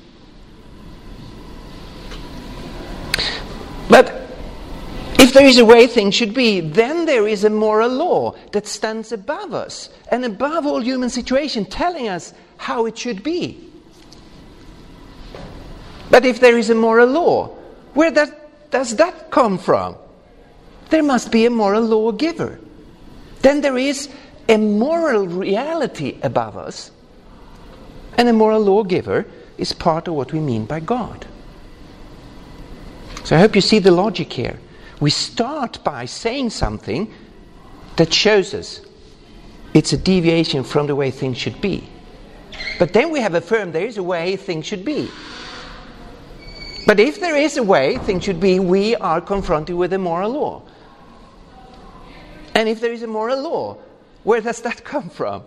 But 3.90 4.30
if 5.20 5.34
there 5.34 5.46
is 5.46 5.58
a 5.58 5.66
way 5.66 5.88
things 5.88 6.16
should 6.16 6.34
be, 6.34 6.62
then 6.62 7.06
there 7.06 7.28
is 7.28 7.44
a 7.44 7.50
moral 7.50 7.90
law 7.90 8.36
that 8.52 8.66
stands 8.66 9.12
above 9.12 9.54
us 9.54 9.90
and 10.10 10.24
above 10.24 10.66
all 10.66 10.82
human 10.82 11.10
situation, 11.10 11.66
telling 11.66 12.08
us 12.08 12.34
how 12.58 12.86
it 12.86 12.98
should 12.98 13.22
be. 13.22 13.70
But 16.10 16.26
if 16.26 16.40
there 16.40 16.58
is 16.58 16.70
a 16.70 16.76
moral 16.76 17.10
law, 17.10 17.48
where 17.94 18.12
that, 18.12 18.72
does 18.72 18.96
that 18.96 19.32
come 19.32 19.58
from? 19.58 19.98
There 20.96 21.04
must 21.04 21.30
be 21.30 21.46
a 21.46 21.50
moral 21.50 21.84
lawgiver. 21.84 22.58
Then 23.42 23.60
there 23.60 23.78
is 23.78 24.08
a 24.48 24.56
moral 24.56 25.28
reality 25.28 26.18
above 26.24 26.56
us, 26.56 26.90
and 28.18 28.30
a 28.30 28.32
moral 28.32 28.62
lawgiver 28.62 29.26
is 29.58 29.74
part 29.74 30.08
of 30.08 30.14
what 30.14 30.32
we 30.32 30.40
mean 30.40 30.64
by 30.64 30.80
God. 30.80 31.28
So 33.26 33.36
I 33.36 33.40
hope 33.40 33.56
you 33.56 33.62
see 33.62 33.80
the 33.80 33.92
logic 33.92 34.32
here. 34.32 34.58
We 35.02 35.10
start 35.10 35.84
by 35.84 36.06
saying 36.06 36.52
something 36.52 37.14
that 37.98 38.14
shows 38.14 38.54
us 38.54 38.80
it's 39.74 39.92
a 39.92 39.98
deviation 39.98 40.64
from 40.64 40.88
the 40.88 40.96
way 40.96 41.12
things 41.12 41.38
should 41.38 41.60
be. 41.60 41.90
But 42.80 42.94
then 42.94 43.12
we 43.12 43.20
have 43.20 43.36
affirmed 43.36 43.74
there 43.74 43.86
is 43.86 43.98
a 43.98 44.04
way 44.04 44.38
things 44.38 44.66
should 44.66 44.86
be. 44.86 45.12
But 46.88 47.02
if 47.02 47.20
there 47.20 47.36
is 47.36 47.58
a 47.58 47.64
way 47.64 47.98
things 47.98 48.24
should 48.24 48.40
be, 48.40 48.60
we 48.60 48.96
are 48.96 49.20
confronted 49.20 49.76
with 49.76 49.92
a 49.92 49.98
moral 49.98 50.32
law. 50.32 50.62
And 52.56 52.70
if 52.70 52.80
there 52.80 52.94
is 52.94 53.04
a 53.04 53.08
moral 53.08 53.42
law, 53.42 53.78
where 54.24 54.40
does 54.40 54.62
that 54.62 54.86
come 54.86 55.10
from? 55.10 55.44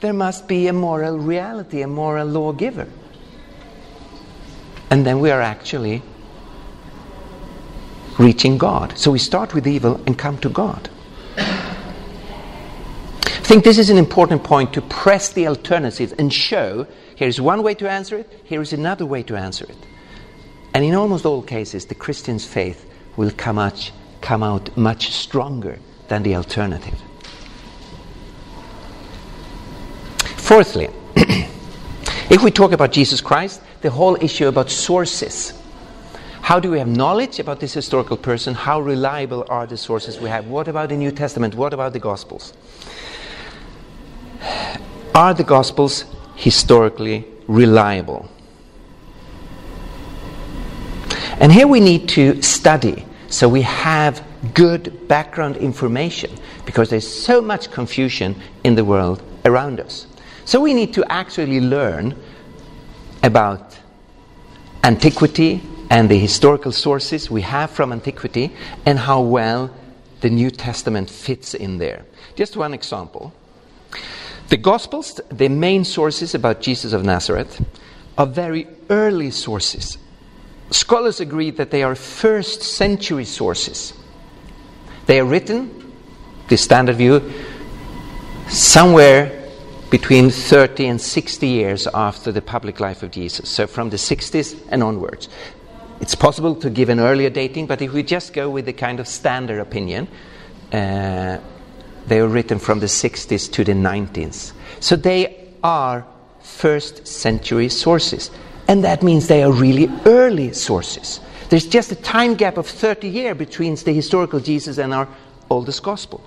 There 0.00 0.12
must 0.12 0.46
be 0.46 0.68
a 0.68 0.72
moral 0.72 1.18
reality, 1.18 1.80
a 1.80 1.86
moral 1.86 2.28
lawgiver. 2.28 2.86
And 4.90 5.06
then 5.06 5.20
we 5.20 5.30
are 5.30 5.40
actually 5.40 6.02
reaching 8.18 8.58
God. 8.58 8.98
So 8.98 9.10
we 9.10 9.18
start 9.18 9.54
with 9.54 9.66
evil 9.66 10.00
and 10.06 10.18
come 10.18 10.36
to 10.38 10.50
God. 10.50 10.90
I 11.36 13.54
think 13.54 13.64
this 13.64 13.78
is 13.78 13.90
an 13.90 13.98
important 13.98 14.44
point 14.44 14.72
to 14.74 14.82
press 14.82 15.32
the 15.32 15.48
alternatives 15.48 16.12
and 16.12 16.32
show 16.32 16.86
here's 17.16 17.40
one 17.40 17.62
way 17.62 17.74
to 17.74 17.90
answer 17.90 18.18
it, 18.18 18.40
here 18.44 18.60
is 18.60 18.72
another 18.72 19.06
way 19.06 19.22
to 19.24 19.36
answer 19.36 19.64
it. 19.64 19.76
And 20.74 20.84
in 20.84 20.94
almost 20.94 21.24
all 21.24 21.42
cases, 21.42 21.86
the 21.86 21.94
Christian's 21.94 22.46
faith 22.46 22.88
will 23.16 23.30
come, 23.30 23.56
much, 23.56 23.92
come 24.20 24.42
out 24.42 24.76
much 24.76 25.12
stronger 25.12 25.78
than 26.12 26.22
the 26.22 26.36
alternative. 26.36 27.00
Fourthly, 30.36 30.90
if 31.16 32.42
we 32.42 32.50
talk 32.50 32.72
about 32.72 32.92
Jesus 32.92 33.22
Christ, 33.22 33.62
the 33.80 33.88
whole 33.88 34.22
issue 34.22 34.46
about 34.46 34.68
sources. 34.68 35.54
How 36.42 36.60
do 36.60 36.70
we 36.70 36.78
have 36.80 36.86
knowledge 36.86 37.38
about 37.38 37.60
this 37.60 37.72
historical 37.72 38.18
person? 38.18 38.52
How 38.52 38.78
reliable 38.78 39.46
are 39.48 39.66
the 39.66 39.78
sources 39.78 40.20
we 40.20 40.28
have? 40.28 40.48
What 40.48 40.68
about 40.68 40.90
the 40.90 40.96
New 40.96 41.12
Testament? 41.12 41.54
What 41.54 41.72
about 41.72 41.94
the 41.94 41.98
Gospels? 41.98 42.52
Are 45.14 45.32
the 45.32 45.44
Gospels 45.44 46.04
historically 46.36 47.24
reliable? 47.46 48.28
And 51.40 51.50
here 51.50 51.66
we 51.66 51.80
need 51.80 52.06
to 52.10 52.42
study 52.42 53.06
so 53.30 53.48
we 53.48 53.62
have 53.62 54.22
good 54.54 55.08
background 55.08 55.56
information 55.56 56.36
because 56.66 56.90
there's 56.90 57.06
so 57.06 57.40
much 57.40 57.70
confusion 57.70 58.34
in 58.64 58.74
the 58.74 58.84
world 58.84 59.22
around 59.44 59.80
us. 59.80 60.06
So 60.44 60.60
we 60.60 60.74
need 60.74 60.92
to 60.94 61.04
actually 61.10 61.60
learn 61.60 62.16
about 63.22 63.78
antiquity 64.82 65.62
and 65.90 66.08
the 66.08 66.18
historical 66.18 66.72
sources 66.72 67.30
we 67.30 67.42
have 67.42 67.70
from 67.70 67.92
antiquity 67.92 68.52
and 68.84 68.98
how 68.98 69.20
well 69.20 69.70
the 70.20 70.30
New 70.30 70.50
Testament 70.50 71.10
fits 71.10 71.54
in 71.54 71.78
there. 71.78 72.04
Just 72.34 72.56
one 72.56 72.74
example. 72.74 73.32
The 74.48 74.56
Gospels, 74.56 75.20
the 75.30 75.48
main 75.48 75.84
sources 75.84 76.34
about 76.34 76.60
Jesus 76.60 76.92
of 76.92 77.04
Nazareth, 77.04 77.64
are 78.18 78.26
very 78.26 78.66
early 78.90 79.30
sources. 79.30 79.98
Scholars 80.70 81.20
agree 81.20 81.50
that 81.50 81.70
they 81.70 81.82
are 81.82 81.94
first 81.94 82.62
century 82.62 83.24
sources. 83.24 83.92
They 85.06 85.20
are 85.20 85.24
written, 85.24 85.92
the 86.48 86.56
standard 86.56 86.96
view, 86.96 87.32
somewhere 88.48 89.42
between 89.90 90.30
30 90.30 90.86
and 90.86 91.00
60 91.00 91.46
years 91.46 91.86
after 91.92 92.32
the 92.32 92.40
public 92.40 92.80
life 92.80 93.02
of 93.02 93.10
Jesus, 93.10 93.48
so 93.50 93.66
from 93.66 93.90
the 93.90 93.98
60s 93.98 94.58
and 94.68 94.82
onwards. 94.82 95.28
It's 96.00 96.14
possible 96.14 96.54
to 96.56 96.70
give 96.70 96.88
an 96.88 96.98
earlier 96.98 97.30
dating, 97.30 97.66
but 97.66 97.82
if 97.82 97.92
we 97.92 98.02
just 98.02 98.32
go 98.32 98.48
with 98.48 98.64
the 98.66 98.72
kind 98.72 99.00
of 99.00 99.06
standard 99.06 99.60
opinion, 99.60 100.08
uh, 100.72 101.38
they 102.06 102.20
were 102.20 102.28
written 102.28 102.58
from 102.58 102.80
the 102.80 102.86
60s 102.86 103.52
to 103.52 103.64
the 103.64 103.72
90s. 103.72 104.52
So 104.80 104.96
they 104.96 105.48
are 105.62 106.06
first 106.40 107.06
century 107.06 107.68
sources, 107.68 108.30
and 108.68 108.82
that 108.84 109.02
means 109.02 109.28
they 109.28 109.42
are 109.42 109.52
really 109.52 109.88
early 110.06 110.52
sources. 110.52 111.20
There's 111.52 111.66
just 111.66 111.92
a 111.92 111.96
time 111.96 112.34
gap 112.34 112.56
of 112.56 112.66
30 112.66 113.08
years 113.08 113.36
between 113.36 113.74
the 113.74 113.92
historical 113.92 114.40
Jesus 114.40 114.78
and 114.78 114.94
our 114.94 115.06
oldest 115.50 115.82
gospel. 115.82 116.24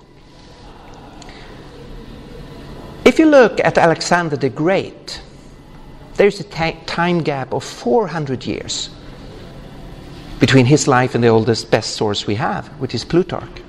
If 3.04 3.18
you 3.18 3.26
look 3.26 3.58
at 3.58 3.76
Alexander 3.76 4.36
the 4.36 4.50
Great, 4.50 5.20
there's 6.14 6.38
a 6.38 6.44
time 6.44 7.24
gap 7.24 7.52
of 7.52 7.64
400 7.64 8.46
years 8.46 8.88
between 10.38 10.64
his 10.64 10.86
life 10.86 11.16
and 11.16 11.24
the 11.24 11.28
oldest, 11.28 11.72
best 11.72 11.96
source 11.96 12.28
we 12.28 12.36
have, 12.36 12.68
which 12.78 12.94
is 12.94 13.04
Plutarch. 13.04 13.64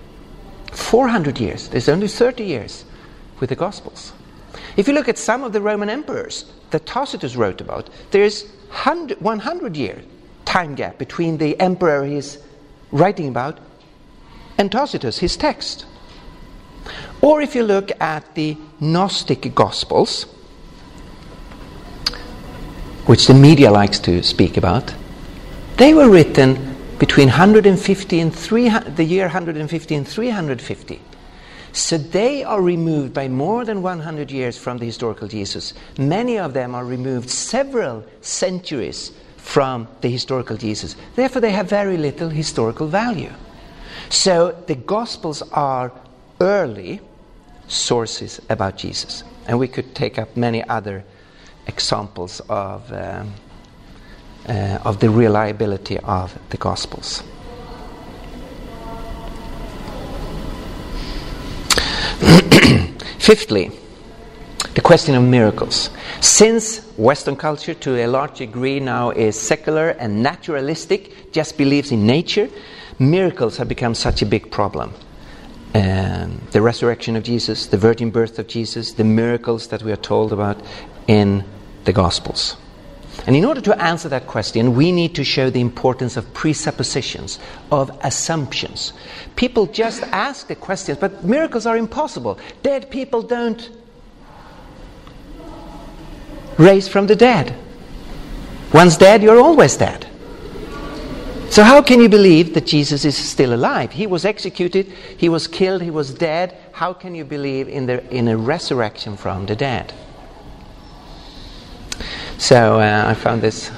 400 0.74 1.40
years. 1.40 1.70
There's 1.70 1.90
only 1.90 2.08
30 2.08 2.44
years 2.44 2.86
with 3.40 3.50
the 3.50 3.56
Gospels. 3.56 4.14
If 4.76 4.88
you 4.88 4.94
look 4.94 5.10
at 5.10 5.18
some 5.18 5.44
of 5.44 5.54
the 5.54 5.62
Roman 5.62 5.90
emperors 5.90 6.46
that 6.70 6.86
Tacitus 6.86 7.36
wrote 7.36 7.62
about, 7.62 7.90
there's 8.12 8.44
100, 8.70 9.20
100 9.22 9.76
year 9.76 10.04
time 10.48 10.76
gap 10.76 10.98
between 10.98 11.38
the 11.38 11.60
emperor 11.60 12.06
his 12.06 12.42
writing 12.92 13.28
about 13.28 13.60
and 14.58 14.72
Tacitus, 14.72 15.20
his 15.20 15.36
text. 15.38 15.86
Or 17.22 17.42
if 17.42 17.54
you 17.54 17.64
look 17.64 17.92
at 18.02 18.34
the 18.34 18.58
Gnostic 18.80 19.54
Gospels, 19.54 20.24
which 23.06 23.28
the 23.28 23.34
media 23.34 23.70
likes 23.70 24.00
to 24.00 24.24
speak 24.24 24.58
about, 24.58 24.96
they 25.76 25.94
were 25.94 26.10
written 26.10 26.76
between 26.98 27.28
150 27.28 28.20
and 28.20 28.34
300, 28.34 28.96
the 28.96 29.04
year 29.04 29.26
150 29.26 29.96
and 29.96 30.08
350. 30.08 31.02
So 31.74 31.98
they 31.98 32.44
are 32.44 32.62
removed 32.62 33.14
by 33.14 33.28
more 33.28 33.66
than 33.66 33.82
100 33.82 34.32
years 34.32 34.58
from 34.58 34.78
the 34.80 34.86
historical 34.86 35.28
Jesus. 35.28 35.74
Many 36.00 36.40
of 36.40 36.54
them 36.54 36.74
are 36.74 36.86
removed 36.86 37.30
several 37.30 38.04
centuries 38.22 39.12
from 39.48 39.88
the 40.02 40.10
historical 40.10 40.58
Jesus. 40.58 40.98
Therefore, 41.16 41.40
they 41.40 41.52
have 41.52 41.70
very 41.70 41.96
little 41.96 42.28
historical 42.28 42.86
value. 42.86 43.32
So 44.10 44.52
the 44.68 44.76
Gospels 44.76 45.42
are 45.54 45.94
early 46.42 47.00
sources 47.70 48.42
about 48.50 48.76
Jesus. 48.78 49.24
And 49.48 49.58
we 49.58 49.70
could 49.70 49.96
take 49.96 50.20
up 50.20 50.36
many 50.36 50.68
other 50.68 51.06
examples 51.66 52.42
of, 52.50 52.92
um, 52.92 53.34
uh, 54.50 54.80
of 54.84 55.00
the 55.00 55.10
reliability 55.10 55.98
of 56.00 56.38
the 56.50 56.58
Gospels. 56.58 57.24
Fifthly, 63.18 63.72
the 64.78 64.82
question 64.82 65.16
of 65.16 65.24
miracles. 65.24 65.90
Since 66.22 66.86
Western 66.98 67.36
culture, 67.36 67.74
to 67.74 67.96
a 67.98 68.06
large 68.06 68.38
degree, 68.38 68.80
now 68.80 69.10
is 69.10 69.36
secular 69.36 69.90
and 69.90 70.22
naturalistic, 70.22 71.34
just 71.34 71.58
believes 71.58 71.92
in 71.92 72.06
nature, 72.06 72.48
miracles 73.00 73.58
have 73.58 73.68
become 73.68 73.96
such 73.96 74.22
a 74.22 74.26
big 74.28 74.52
problem. 74.52 74.94
Um, 75.74 76.40
the 76.52 76.62
resurrection 76.62 77.16
of 77.16 77.24
Jesus, 77.24 77.66
the 77.66 77.78
virgin 77.78 78.12
birth 78.12 78.38
of 78.38 78.46
Jesus, 78.46 78.94
the 78.94 79.04
miracles 79.04 79.70
that 79.70 79.82
we 79.82 79.92
are 79.92 80.04
told 80.14 80.32
about 80.32 80.62
in 81.08 81.44
the 81.86 81.92
Gospels. 81.92 82.56
And 83.26 83.36
in 83.36 83.46
order 83.46 83.62
to 83.62 83.82
answer 83.82 84.10
that 84.10 84.28
question, 84.28 84.76
we 84.76 84.92
need 84.92 85.16
to 85.16 85.24
show 85.24 85.50
the 85.50 85.60
importance 85.60 86.18
of 86.18 86.32
presuppositions, 86.36 87.40
of 87.72 87.90
assumptions. 88.04 88.94
People 89.38 89.66
just 89.66 90.04
ask 90.12 90.46
the 90.46 90.56
questions, 90.56 91.00
but 91.00 91.24
miracles 91.24 91.66
are 91.66 91.78
impossible. 91.78 92.38
Dead 92.62 92.92
people 92.92 93.24
don't 93.24 93.72
raise 96.58 96.88
from 96.88 97.08
the 97.08 97.16
dead. 97.16 97.56
Once 98.74 98.98
dead, 98.98 99.24
you're 99.24 99.40
always 99.40 99.78
dead. 99.78 100.08
So, 101.50 101.64
how 101.64 101.82
can 101.82 102.02
you 102.02 102.10
believe 102.10 102.54
that 102.54 102.66
Jesus 102.66 103.06
is 103.06 103.16
still 103.16 103.54
alive? 103.54 103.94
He 103.94 104.06
was 104.06 104.26
executed, 104.26 104.92
he 105.18 105.30
was 105.30 105.48
killed, 105.48 105.82
he 105.82 105.90
was 105.90 106.14
dead. 106.14 106.58
How 106.74 106.94
can 106.94 107.16
you 107.16 107.24
believe 107.24 107.70
in, 107.70 107.86
the, 107.86 108.06
in 108.14 108.28
a 108.28 108.36
resurrection 108.36 109.16
from 109.16 109.46
the 109.46 109.56
dead? 109.56 109.94
So, 112.38 112.80
uh, 112.80 113.06
I 113.08 113.14
found 113.14 113.42
this 113.42 113.72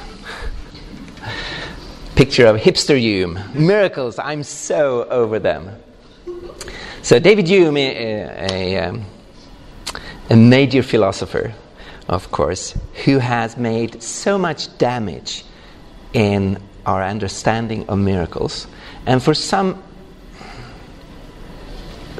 picture 2.15 2.47
of 2.47 2.57
hipster 2.57 2.99
Hume. 2.99 3.39
Miracles, 3.53 4.17
I'm 4.17 4.43
so 4.43 5.05
over 5.05 5.37
them. 5.39 5.69
So, 7.03 7.19
David 7.19 7.47
Hume, 7.47 7.77
a, 7.77 8.51
a, 8.51 8.77
um, 8.79 9.05
a 10.29 10.35
major 10.35 10.83
philosopher, 10.83 11.53
of 12.09 12.31
course, 12.31 12.73
who 13.05 13.19
has 13.19 13.55
made 13.55 14.01
so 14.01 14.37
much 14.37 14.75
damage 14.77 15.45
in 16.13 16.61
our 16.85 17.03
understanding 17.03 17.87
of 17.87 17.99
miracles. 17.99 18.67
And 19.05 19.21
for 19.21 19.35
some 19.35 19.81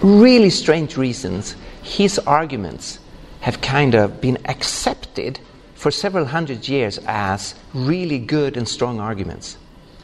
really 0.02 0.52
strange 0.52 0.96
reasons, 0.96 1.56
his 1.82 2.20
arguments 2.20 3.00
have 3.42 3.62
kind 3.62 3.96
of 3.96 4.22
been 4.22 4.38
accepted 4.46 5.40
for 5.74 5.92
several 5.92 6.26
hundred 6.26 6.68
years 6.68 7.00
as 7.08 7.56
really 7.74 8.20
good 8.20 8.58
and 8.58 8.68
strong 8.68 9.00
arguments, 9.00 9.58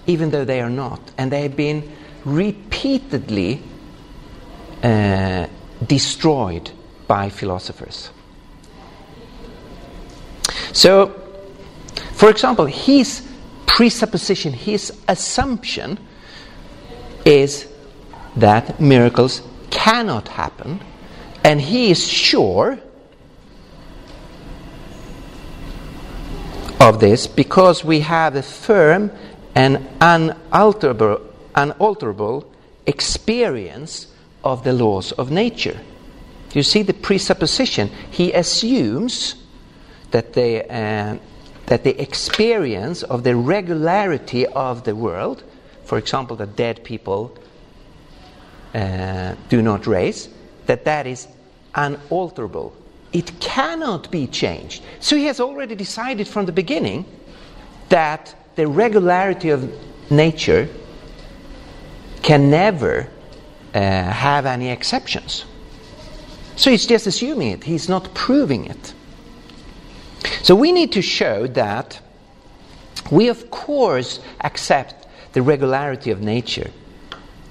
even 0.07 0.31
though 0.31 0.45
they 0.45 0.61
are 0.61 0.69
not. 0.69 0.99
And 1.17 1.31
they 1.31 1.43
have 1.43 1.55
been 1.55 1.91
repeatedly 2.23 3.61
uh, 4.81 5.47
destroyed 5.85 6.71
by 7.07 7.29
philosophers. 7.29 8.09
So, 10.75 11.07
for 12.11 12.29
example, 12.29 12.65
his 12.65 13.25
presupposition, 13.65 14.51
his 14.51 14.91
assumption 15.07 15.97
is 17.23 17.65
that 18.35 18.81
miracles 18.81 19.41
cannot 19.71 20.27
happen, 20.27 20.81
and 21.45 21.61
he 21.61 21.91
is 21.91 22.05
sure 22.05 22.77
of 26.81 26.99
this 26.99 27.25
because 27.25 27.85
we 27.85 28.01
have 28.01 28.35
a 28.35 28.43
firm 28.43 29.11
and 29.55 29.87
unalterable, 30.01 31.21
unalterable 31.55 32.51
experience 32.85 34.07
of 34.43 34.65
the 34.65 34.73
laws 34.73 35.13
of 35.13 35.31
nature. 35.31 35.79
You 36.53 36.63
see 36.63 36.81
the 36.81 36.93
presupposition. 36.93 37.89
He 38.11 38.33
assumes 38.33 39.35
that 40.11 40.33
they. 40.33 40.67
Uh, 40.67 41.17
that 41.67 41.83
the 41.83 41.99
experience 41.99 43.03
of 43.03 43.23
the 43.23 43.35
regularity 43.35 44.45
of 44.47 44.83
the 44.83 44.95
world, 44.95 45.43
for 45.83 45.97
example, 45.97 46.35
that 46.35 46.55
dead 46.55 46.83
people 46.83 47.35
uh, 48.73 49.35
do 49.49 49.61
not 49.61 49.87
raise, 49.87 50.29
that 50.67 50.85
that 50.85 51.07
is 51.07 51.27
unalterable. 51.73 52.75
It 53.13 53.39
cannot 53.39 54.11
be 54.11 54.27
changed. 54.27 54.83
So 54.99 55.15
he 55.15 55.25
has 55.25 55.39
already 55.39 55.75
decided 55.75 56.27
from 56.27 56.45
the 56.45 56.51
beginning 56.51 57.05
that 57.89 58.35
the 58.55 58.67
regularity 58.67 59.49
of 59.49 59.71
nature 60.11 60.67
can 62.21 62.49
never 62.49 63.09
uh, 63.73 63.79
have 63.79 64.45
any 64.45 64.69
exceptions. 64.69 65.45
So 66.55 66.71
he's 66.71 66.85
just 66.85 67.07
assuming 67.07 67.51
it, 67.51 67.63
he's 67.63 67.89
not 67.89 68.13
proving 68.13 68.65
it. 68.65 68.94
So 70.43 70.55
we 70.55 70.71
need 70.71 70.91
to 70.93 71.01
show 71.01 71.47
that 71.47 71.99
we, 73.11 73.29
of 73.29 73.51
course, 73.51 74.19
accept 74.41 75.07
the 75.33 75.41
regularity 75.41 76.11
of 76.11 76.21
nature. 76.21 76.71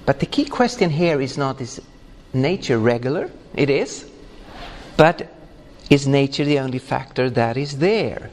But 0.06 0.20
the 0.20 0.26
key 0.26 0.44
question 0.44 0.90
here 0.90 1.20
is 1.20 1.38
not 1.38 1.60
is 1.60 1.80
nature 2.32 2.78
regular? 2.78 3.30
It 3.54 3.70
is. 3.70 4.08
But 4.96 5.28
is 5.90 6.06
nature 6.06 6.44
the 6.44 6.58
only 6.58 6.78
factor 6.78 7.30
that 7.30 7.56
is 7.56 7.78
there? 7.78 8.30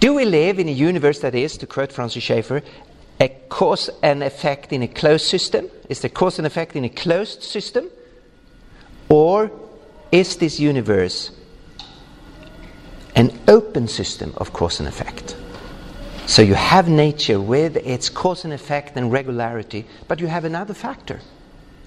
Do 0.00 0.14
we 0.14 0.24
live 0.24 0.58
in 0.58 0.68
a 0.68 0.72
universe 0.72 1.20
that 1.20 1.34
is, 1.34 1.56
to 1.58 1.66
quote 1.66 1.92
Francis 1.92 2.22
Schaeffer, 2.22 2.62
a 3.20 3.28
cause 3.48 3.88
and 4.02 4.22
effect 4.22 4.72
in 4.72 4.82
a 4.82 4.88
closed 4.88 5.26
system? 5.26 5.68
Is 5.88 6.00
the 6.00 6.08
cause 6.08 6.38
and 6.38 6.46
effect 6.46 6.74
in 6.74 6.84
a 6.84 6.88
closed 6.88 7.42
system? 7.42 7.88
Or 9.08 9.50
is 10.10 10.36
this 10.36 10.58
universe 10.58 11.30
an 13.14 13.38
open 13.48 13.88
system 13.88 14.32
of 14.36 14.52
cause 14.52 14.80
and 14.80 14.88
effect. 14.88 15.36
So 16.26 16.42
you 16.42 16.54
have 16.54 16.88
nature 16.88 17.40
with 17.40 17.76
its 17.76 18.08
cause 18.08 18.44
and 18.44 18.52
effect 18.52 18.96
and 18.96 19.12
regularity, 19.12 19.86
but 20.08 20.20
you 20.20 20.28
have 20.28 20.44
another 20.44 20.74
factor 20.74 21.20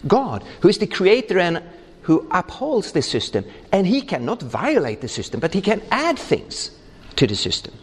God, 0.07 0.43
who 0.61 0.67
is 0.67 0.77
the 0.77 0.87
creator 0.87 1.39
and 1.39 1.63
who 2.03 2.27
upholds 2.31 2.91
the 2.91 3.01
system. 3.01 3.45
And 3.71 3.87
he 3.87 4.01
cannot 4.01 4.41
violate 4.41 5.01
the 5.01 5.07
system, 5.07 5.39
but 5.39 5.53
he 5.53 5.61
can 5.61 5.81
add 5.91 6.19
things 6.19 6.71
to 7.15 7.25
the 7.25 7.35
system. 7.35 7.73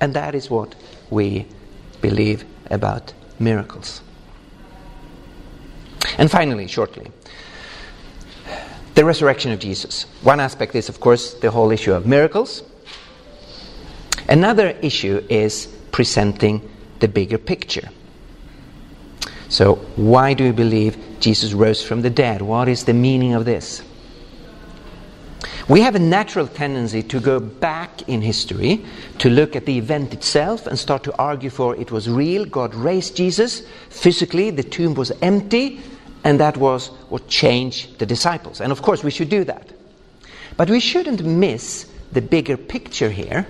And 0.00 0.14
that 0.14 0.34
is 0.34 0.50
what 0.50 0.74
we 1.10 1.46
believe 2.00 2.44
about 2.70 3.12
miracles. 3.38 4.02
And 6.18 6.30
finally, 6.30 6.66
shortly, 6.66 7.10
the 8.94 9.04
resurrection 9.04 9.52
of 9.52 9.58
Jesus. 9.58 10.04
One 10.22 10.40
aspect 10.40 10.74
is, 10.74 10.88
of 10.88 11.00
course, 11.00 11.34
the 11.34 11.50
whole 11.50 11.70
issue 11.70 11.94
of 11.94 12.06
miracles. 12.06 12.62
Another 14.30 14.68
issue 14.80 15.26
is 15.28 15.66
presenting 15.90 16.70
the 17.00 17.08
bigger 17.08 17.36
picture. 17.36 17.88
So, 19.48 19.74
why 19.96 20.34
do 20.34 20.44
we 20.44 20.52
believe 20.52 20.96
Jesus 21.18 21.52
rose 21.52 21.82
from 21.82 22.02
the 22.02 22.10
dead? 22.10 22.40
What 22.40 22.68
is 22.68 22.84
the 22.84 22.94
meaning 22.94 23.34
of 23.34 23.44
this? 23.44 23.82
We 25.68 25.80
have 25.80 25.96
a 25.96 26.00
natural 26.00 26.46
tendency 26.46 27.02
to 27.02 27.18
go 27.18 27.40
back 27.40 28.08
in 28.08 28.22
history 28.22 28.84
to 29.18 29.28
look 29.28 29.56
at 29.56 29.66
the 29.66 29.76
event 29.76 30.12
itself 30.12 30.68
and 30.68 30.78
start 30.78 31.02
to 31.04 31.16
argue 31.16 31.50
for 31.50 31.74
it 31.74 31.90
was 31.90 32.08
real. 32.08 32.44
God 32.44 32.72
raised 32.74 33.16
Jesus 33.16 33.62
physically, 33.88 34.50
the 34.50 34.62
tomb 34.62 34.94
was 34.94 35.10
empty, 35.22 35.80
and 36.22 36.38
that 36.38 36.56
was 36.56 36.88
what 37.08 37.26
changed 37.26 37.98
the 37.98 38.06
disciples. 38.06 38.60
And 38.60 38.70
of 38.70 38.82
course, 38.82 39.02
we 39.02 39.10
should 39.10 39.28
do 39.28 39.42
that. 39.44 39.72
But 40.56 40.70
we 40.70 40.78
shouldn't 40.78 41.24
miss 41.24 41.90
the 42.12 42.22
bigger 42.22 42.56
picture 42.56 43.10
here 43.10 43.46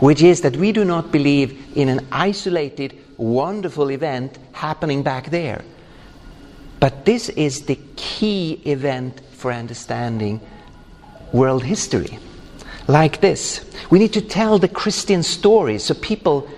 which 0.00 0.22
is 0.22 0.40
that 0.42 0.56
we 0.56 0.72
do 0.72 0.84
not 0.84 1.10
believe 1.10 1.76
in 1.76 1.88
an 1.88 2.06
isolated, 2.12 2.96
wonderful 3.16 3.90
event 3.90 4.38
happening 4.52 5.02
back 5.02 5.30
there. 5.30 5.64
But 6.80 7.04
this 7.04 7.28
is 7.30 7.66
the 7.66 7.78
key 7.96 8.60
event 8.64 9.20
for 9.32 9.52
understanding 9.52 10.40
world 11.32 11.64
history. 11.64 12.18
Like 12.86 13.20
this 13.20 13.64
we 13.90 13.98
need 13.98 14.12
to 14.14 14.20
tell 14.20 14.58
the 14.58 14.68
Christian 14.68 15.22
story 15.22 15.78
so 15.78 15.94
people 15.94 16.48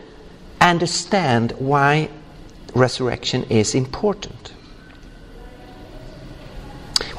understand 0.60 1.52
why 1.58 2.08
resurrection 2.74 3.44
is 3.44 3.74
important. 3.74 4.52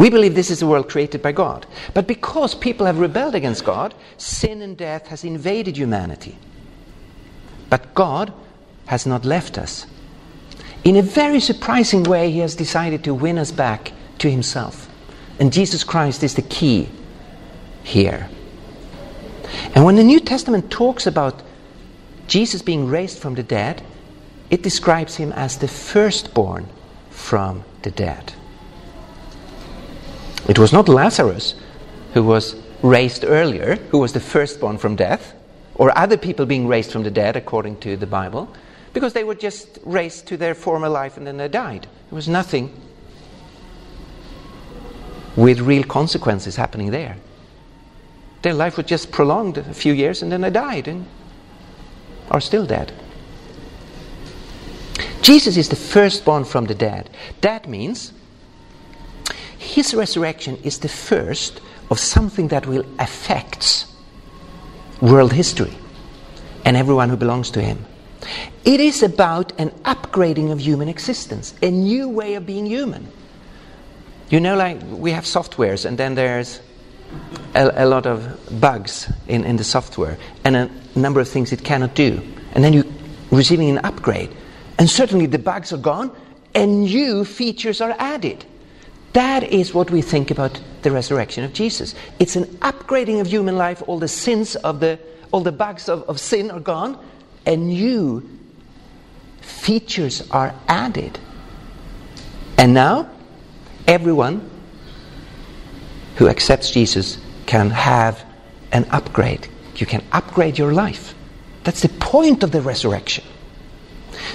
We 0.01 0.09
believe 0.09 0.33
this 0.33 0.49
is 0.49 0.63
a 0.63 0.67
world 0.67 0.89
created 0.89 1.21
by 1.21 1.31
God. 1.31 1.67
But 1.93 2.07
because 2.07 2.55
people 2.55 2.87
have 2.87 2.97
rebelled 2.97 3.35
against 3.35 3.63
God, 3.63 3.93
sin 4.17 4.63
and 4.63 4.75
death 4.75 5.05
has 5.09 5.23
invaded 5.23 5.77
humanity. 5.77 6.39
But 7.69 7.93
God 7.93 8.33
has 8.87 9.05
not 9.05 9.25
left 9.25 9.59
us. 9.59 9.85
In 10.83 10.95
a 10.95 11.03
very 11.03 11.39
surprising 11.39 12.01
way, 12.01 12.31
He 12.31 12.39
has 12.39 12.55
decided 12.55 13.03
to 13.03 13.13
win 13.13 13.37
us 13.37 13.51
back 13.51 13.91
to 14.17 14.31
Himself. 14.31 14.89
And 15.39 15.53
Jesus 15.53 15.83
Christ 15.83 16.23
is 16.23 16.33
the 16.33 16.41
key 16.41 16.89
here. 17.83 18.27
And 19.75 19.85
when 19.85 19.97
the 19.97 20.03
New 20.03 20.19
Testament 20.19 20.71
talks 20.71 21.05
about 21.05 21.43
Jesus 22.25 22.63
being 22.63 22.87
raised 22.87 23.19
from 23.19 23.35
the 23.35 23.43
dead, 23.43 23.83
it 24.49 24.63
describes 24.63 25.17
him 25.17 25.31
as 25.33 25.59
the 25.59 25.67
firstborn 25.67 26.67
from 27.11 27.63
the 27.83 27.91
dead. 27.91 28.33
It 30.51 30.59
was 30.59 30.73
not 30.73 30.89
Lazarus 30.89 31.55
who 32.13 32.23
was 32.23 32.57
raised 32.81 33.23
earlier, 33.23 33.77
who 33.89 33.99
was 33.99 34.11
the 34.11 34.19
firstborn 34.19 34.77
from 34.79 34.97
death, 34.97 35.33
or 35.75 35.97
other 35.97 36.17
people 36.17 36.45
being 36.45 36.67
raised 36.67 36.91
from 36.91 37.03
the 37.03 37.09
dead 37.09 37.37
according 37.37 37.77
to 37.79 37.95
the 37.95 38.05
Bible, 38.05 38.53
because 38.91 39.13
they 39.13 39.23
were 39.23 39.33
just 39.33 39.79
raised 39.85 40.27
to 40.27 40.35
their 40.35 40.53
former 40.53 40.89
life 40.89 41.15
and 41.15 41.25
then 41.25 41.37
they 41.37 41.47
died. 41.47 41.83
There 42.09 42.17
was 42.17 42.27
nothing 42.27 42.69
with 45.37 45.61
real 45.61 45.85
consequences 45.85 46.57
happening 46.57 46.91
there. 46.91 47.15
Their 48.41 48.53
life 48.53 48.75
was 48.75 48.87
just 48.87 49.09
prolonged 49.09 49.57
a 49.57 49.73
few 49.73 49.93
years 49.93 50.21
and 50.21 50.29
then 50.33 50.41
they 50.41 50.49
died 50.49 50.89
and 50.89 51.05
are 52.29 52.41
still 52.41 52.65
dead. 52.65 52.91
Jesus 55.21 55.55
is 55.55 55.69
the 55.69 55.77
firstborn 55.77 56.43
from 56.43 56.65
the 56.65 56.75
dead. 56.75 57.09
That 57.39 57.69
means 57.69 58.11
his 59.71 59.93
resurrection 59.93 60.57
is 60.63 60.79
the 60.79 60.89
first 60.89 61.61
of 61.89 61.97
something 61.97 62.49
that 62.49 62.67
will 62.67 62.85
affect 62.99 63.85
world 64.99 65.31
history 65.31 65.73
and 66.65 66.75
everyone 66.75 67.07
who 67.07 67.15
belongs 67.15 67.49
to 67.51 67.61
him. 67.61 67.85
It 68.65 68.81
is 68.81 69.01
about 69.01 69.57
an 69.57 69.69
upgrading 69.85 70.51
of 70.51 70.59
human 70.59 70.89
existence, 70.89 71.55
a 71.61 71.71
new 71.71 72.09
way 72.09 72.35
of 72.35 72.45
being 72.45 72.65
human. 72.65 73.07
You 74.29 74.41
know, 74.41 74.57
like 74.57 74.77
we 74.83 75.11
have 75.11 75.23
softwares, 75.23 75.85
and 75.85 75.97
then 75.97 76.15
there's 76.15 76.59
a, 77.55 77.71
a, 77.83 77.85
lot 77.85 78.05
of 78.05 78.59
bugs 78.59 79.09
in, 79.27 79.45
in 79.45 79.55
the 79.55 79.63
software 79.63 80.17
and 80.43 80.55
a 80.55 80.69
number 80.95 81.21
of 81.21 81.29
things 81.29 81.51
it 81.53 81.63
cannot 81.63 81.95
do. 81.95 82.21
And 82.53 82.63
then 82.63 82.73
you're 82.73 82.91
receiving 83.31 83.69
an 83.69 83.79
upgrade. 83.85 84.35
And 84.77 84.89
certainly 84.89 85.27
the 85.27 85.39
bugs 85.39 85.71
are 85.71 85.77
gone 85.77 86.11
and 86.53 86.81
new 86.81 87.23
features 87.23 87.79
are 87.79 87.95
added. 87.99 88.45
That 89.13 89.43
is 89.43 89.73
what 89.73 89.91
we 89.91 90.01
think 90.01 90.31
about 90.31 90.59
the 90.83 90.91
resurrection 90.91 91.43
of 91.43 91.53
Jesus. 91.53 91.95
It's 92.19 92.35
an 92.35 92.45
upgrading 92.59 93.19
of 93.19 93.27
human 93.27 93.57
life. 93.57 93.83
All 93.87 93.99
the 93.99 94.07
sins 94.07 94.55
of 94.55 94.79
the, 94.79 94.99
all 95.31 95.41
the 95.41 95.51
bugs 95.51 95.89
of, 95.89 96.03
of 96.03 96.19
sin 96.19 96.49
are 96.49 96.59
gone, 96.59 96.97
and 97.45 97.67
new 97.67 98.27
features 99.41 100.29
are 100.31 100.55
added. 100.67 101.19
And 102.57 102.73
now, 102.73 103.09
everyone 103.87 104.49
who 106.15 106.29
accepts 106.29 106.71
Jesus 106.71 107.17
can 107.47 107.69
have 107.69 108.23
an 108.71 108.85
upgrade. 108.91 109.47
You 109.75 109.85
can 109.85 110.03
upgrade 110.11 110.57
your 110.57 110.73
life. 110.73 111.13
That's 111.63 111.81
the 111.81 111.89
point 111.89 112.43
of 112.43 112.51
the 112.51 112.61
resurrection. 112.61 113.23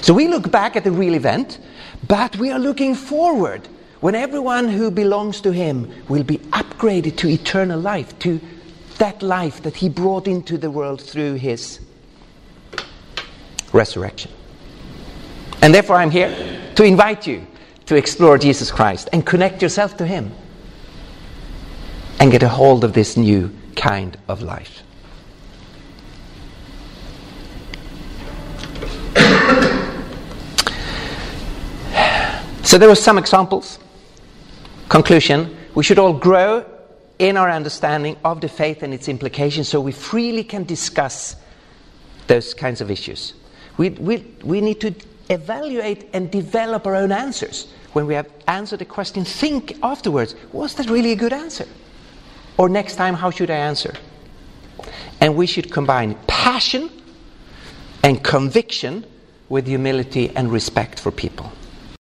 So 0.01 0.13
we 0.13 0.27
look 0.27 0.51
back 0.51 0.75
at 0.75 0.83
the 0.83 0.91
real 0.91 1.15
event, 1.15 1.59
but 2.07 2.35
we 2.35 2.51
are 2.51 2.59
looking 2.59 2.93
forward 2.93 3.67
when 3.99 4.15
everyone 4.15 4.67
who 4.67 4.91
belongs 4.91 5.41
to 5.41 5.51
Him 5.51 5.91
will 6.07 6.23
be 6.23 6.37
upgraded 6.37 7.17
to 7.17 7.27
eternal 7.27 7.79
life, 7.79 8.17
to 8.19 8.39
that 8.97 9.21
life 9.21 9.63
that 9.63 9.75
He 9.75 9.89
brought 9.89 10.27
into 10.27 10.57
the 10.57 10.69
world 10.69 11.01
through 11.01 11.35
His 11.35 11.79
resurrection. 13.73 14.31
And 15.61 15.73
therefore, 15.73 15.95
I'm 15.95 16.11
here 16.11 16.71
to 16.75 16.83
invite 16.83 17.25
you 17.25 17.45
to 17.87 17.95
explore 17.95 18.37
Jesus 18.37 18.69
Christ 18.71 19.09
and 19.13 19.25
connect 19.25 19.61
yourself 19.61 19.97
to 19.97 20.05
Him 20.05 20.31
and 22.19 22.31
get 22.31 22.43
a 22.43 22.49
hold 22.49 22.83
of 22.83 22.93
this 22.93 23.17
new 23.17 23.51
kind 23.75 24.17
of 24.27 24.41
life. 24.41 24.83
so 32.63 32.77
there 32.77 32.89
were 32.89 32.95
some 32.95 33.17
examples. 33.17 33.79
Conclusion 34.89 35.55
we 35.75 35.83
should 35.83 35.99
all 35.99 36.13
grow 36.13 36.65
in 37.19 37.37
our 37.37 37.49
understanding 37.49 38.17
of 38.23 38.41
the 38.41 38.49
faith 38.49 38.83
and 38.83 38.93
its 38.93 39.07
implications 39.07 39.67
so 39.67 39.79
we 39.79 39.91
freely 39.91 40.43
can 40.43 40.63
discuss 40.63 41.35
those 42.27 42.53
kinds 42.53 42.81
of 42.81 42.89
issues. 42.89 43.33
We, 43.77 43.89
we, 43.91 44.25
we 44.43 44.61
need 44.61 44.81
to 44.81 44.95
evaluate 45.29 46.09
and 46.13 46.31
develop 46.31 46.87
our 46.87 46.95
own 46.95 47.11
answers. 47.11 47.67
When 47.93 48.07
we 48.07 48.13
have 48.13 48.29
answered 48.47 48.81
a 48.81 48.85
question, 48.85 49.23
think 49.23 49.77
afterwards 49.83 50.35
was 50.51 50.75
that 50.75 50.89
really 50.89 51.11
a 51.11 51.15
good 51.15 51.33
answer? 51.33 51.67
Or 52.57 52.69
next 52.69 52.95
time, 52.95 53.13
how 53.13 53.29
should 53.29 53.51
I 53.51 53.55
answer? 53.55 53.93
And 55.21 55.35
we 55.35 55.47
should 55.47 55.71
combine 55.71 56.15
passion 56.27 56.89
and 58.03 58.23
conviction 58.23 59.05
with 59.49 59.67
humility 59.67 60.31
and 60.35 60.51
respect 60.51 60.99
for 60.99 61.11
people. 61.11 61.51